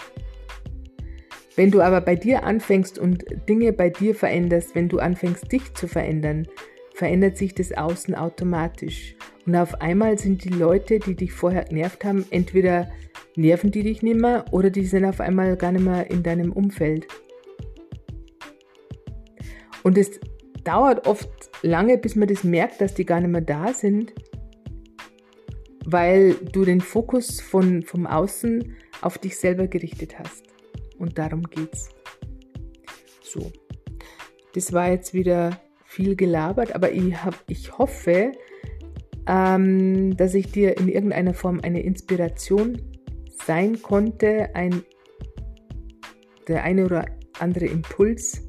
Wenn 1.55 1.71
du 1.71 1.81
aber 1.81 2.01
bei 2.01 2.15
dir 2.15 2.43
anfängst 2.43 2.97
und 2.97 3.25
Dinge 3.49 3.73
bei 3.73 3.89
dir 3.89 4.15
veränderst, 4.15 4.75
wenn 4.75 4.87
du 4.87 4.99
anfängst, 4.99 5.51
dich 5.51 5.73
zu 5.73 5.87
verändern, 5.87 6.47
verändert 6.93 7.37
sich 7.37 7.53
das 7.53 7.71
Außen 7.71 8.15
automatisch. 8.15 9.15
Und 9.45 9.55
auf 9.55 9.81
einmal 9.81 10.17
sind 10.17 10.43
die 10.43 10.49
Leute, 10.49 10.99
die 10.99 11.15
dich 11.15 11.33
vorher 11.33 11.65
genervt 11.65 12.05
haben, 12.05 12.25
entweder 12.29 12.89
nerven 13.35 13.71
die 13.71 13.83
dich 13.83 14.01
nicht 14.01 14.19
mehr 14.19 14.45
oder 14.51 14.69
die 14.69 14.85
sind 14.85 15.05
auf 15.05 15.19
einmal 15.19 15.55
gar 15.57 15.71
nicht 15.71 15.83
mehr 15.83 16.09
in 16.09 16.23
deinem 16.23 16.51
Umfeld. 16.51 17.07
Und 19.83 19.97
es 19.97 20.19
dauert 20.63 21.07
oft 21.07 21.29
lange, 21.61 21.97
bis 21.97 22.15
man 22.15 22.27
das 22.27 22.43
merkt, 22.43 22.81
dass 22.81 22.93
die 22.93 23.05
gar 23.05 23.21
nicht 23.21 23.31
mehr 23.31 23.41
da 23.41 23.73
sind, 23.73 24.13
weil 25.85 26.35
du 26.35 26.65
den 26.65 26.81
Fokus 26.81 27.41
von, 27.41 27.83
vom 27.83 28.05
Außen 28.05 28.75
auf 29.01 29.17
dich 29.17 29.37
selber 29.37 29.67
gerichtet 29.67 30.19
hast. 30.19 30.45
Und 30.97 31.17
darum 31.17 31.43
geht's. 31.43 31.89
So, 33.21 33.51
das 34.53 34.73
war 34.73 34.89
jetzt 34.89 35.13
wieder 35.13 35.59
viel 35.85 36.15
gelabert, 36.15 36.75
aber 36.75 36.91
ich, 36.91 37.23
hab, 37.23 37.35
ich 37.47 37.77
hoffe, 37.77 38.31
ähm, 39.27 40.17
dass 40.17 40.33
ich 40.33 40.51
dir 40.51 40.77
in 40.77 40.87
irgendeiner 40.87 41.33
Form 41.33 41.59
eine 41.61 41.81
Inspiration 41.81 42.81
sein 43.45 43.81
konnte, 43.81 44.53
ein, 44.55 44.83
der 46.47 46.63
eine 46.63 46.85
oder 46.85 47.05
andere 47.39 47.65
Impuls, 47.65 48.41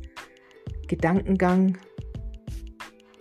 Gedankengang 0.88 1.78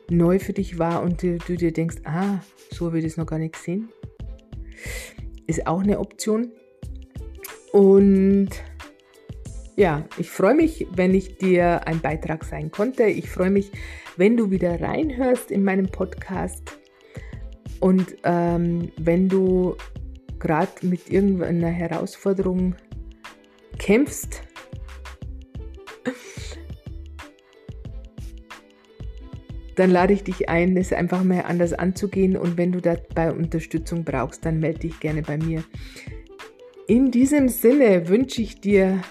neu 0.10 0.39
für 0.39 0.54
dich 0.54 0.80
war 0.80 1.02
und 1.04 1.22
du, 1.24 1.38
du 1.38 1.56
dir 1.56 1.72
denkst, 1.72 1.98
ah, 2.06 2.39
so 2.72 2.88
habe 2.88 3.00
ich 3.00 3.06
das 3.06 3.17
noch 3.17 3.26
gar 3.26 3.39
nicht 3.39 3.54
gesehen. 3.54 3.89
Ist 5.48 5.67
auch 5.67 5.82
eine 5.82 6.00
Option. 6.00 6.52
Und 7.72 8.50
ja, 9.76 10.06
ich 10.17 10.30
freue 10.30 10.56
mich, 10.56 10.88
wenn 10.93 11.13
ich 11.13 11.38
dir 11.38 11.88
ein 11.88 12.02
Beitrag 12.02 12.43
sein 12.43 12.72
konnte. 12.72 13.04
Ich 13.04 13.30
freue 13.30 13.50
mich, 13.50 13.72
wenn 14.17 14.36
du 14.36 14.52
wieder 14.52 14.82
reinhörst 14.82 15.52
in 15.52 15.63
meinem 15.63 15.88
Podcast. 15.88 16.78
Und 17.80 18.17
ähm, 18.24 18.91
wenn 18.98 19.30
du 19.30 19.76
gerade 20.39 20.72
mit 20.82 21.10
irgendeiner 21.10 21.69
Herausforderung 21.69 22.76
kämpfst, 23.78 24.43
dann 29.79 29.91
lade 29.91 30.11
ich 30.11 30.25
dich 30.25 30.49
ein, 30.49 30.75
es 30.75 30.91
einfach 30.91 31.23
mal 31.23 31.43
anders 31.43 31.71
anzugehen. 31.71 32.35
Und 32.35 32.57
wenn 32.57 32.73
du 32.73 32.81
dabei 32.81 33.31
Unterstützung 33.31 34.03
brauchst, 34.03 34.45
dann 34.45 34.59
melde 34.59 34.79
dich 34.79 34.99
gerne 34.99 35.21
bei 35.21 35.37
mir. 35.37 35.63
In 36.87 37.11
diesem 37.11 37.47
Sinne 37.47 38.09
wünsche 38.09 38.41
ich 38.41 38.59
dir 38.59 39.01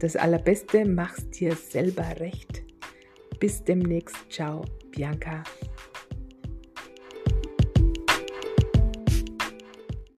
das 0.00 0.16
Allerbeste, 0.16 0.84
mach's 0.84 1.30
dir 1.30 1.56
selber 1.56 2.04
recht. 2.20 2.62
Bis 3.40 3.64
demnächst. 3.64 4.16
Ciao, 4.28 4.66
Bianca. 4.90 5.42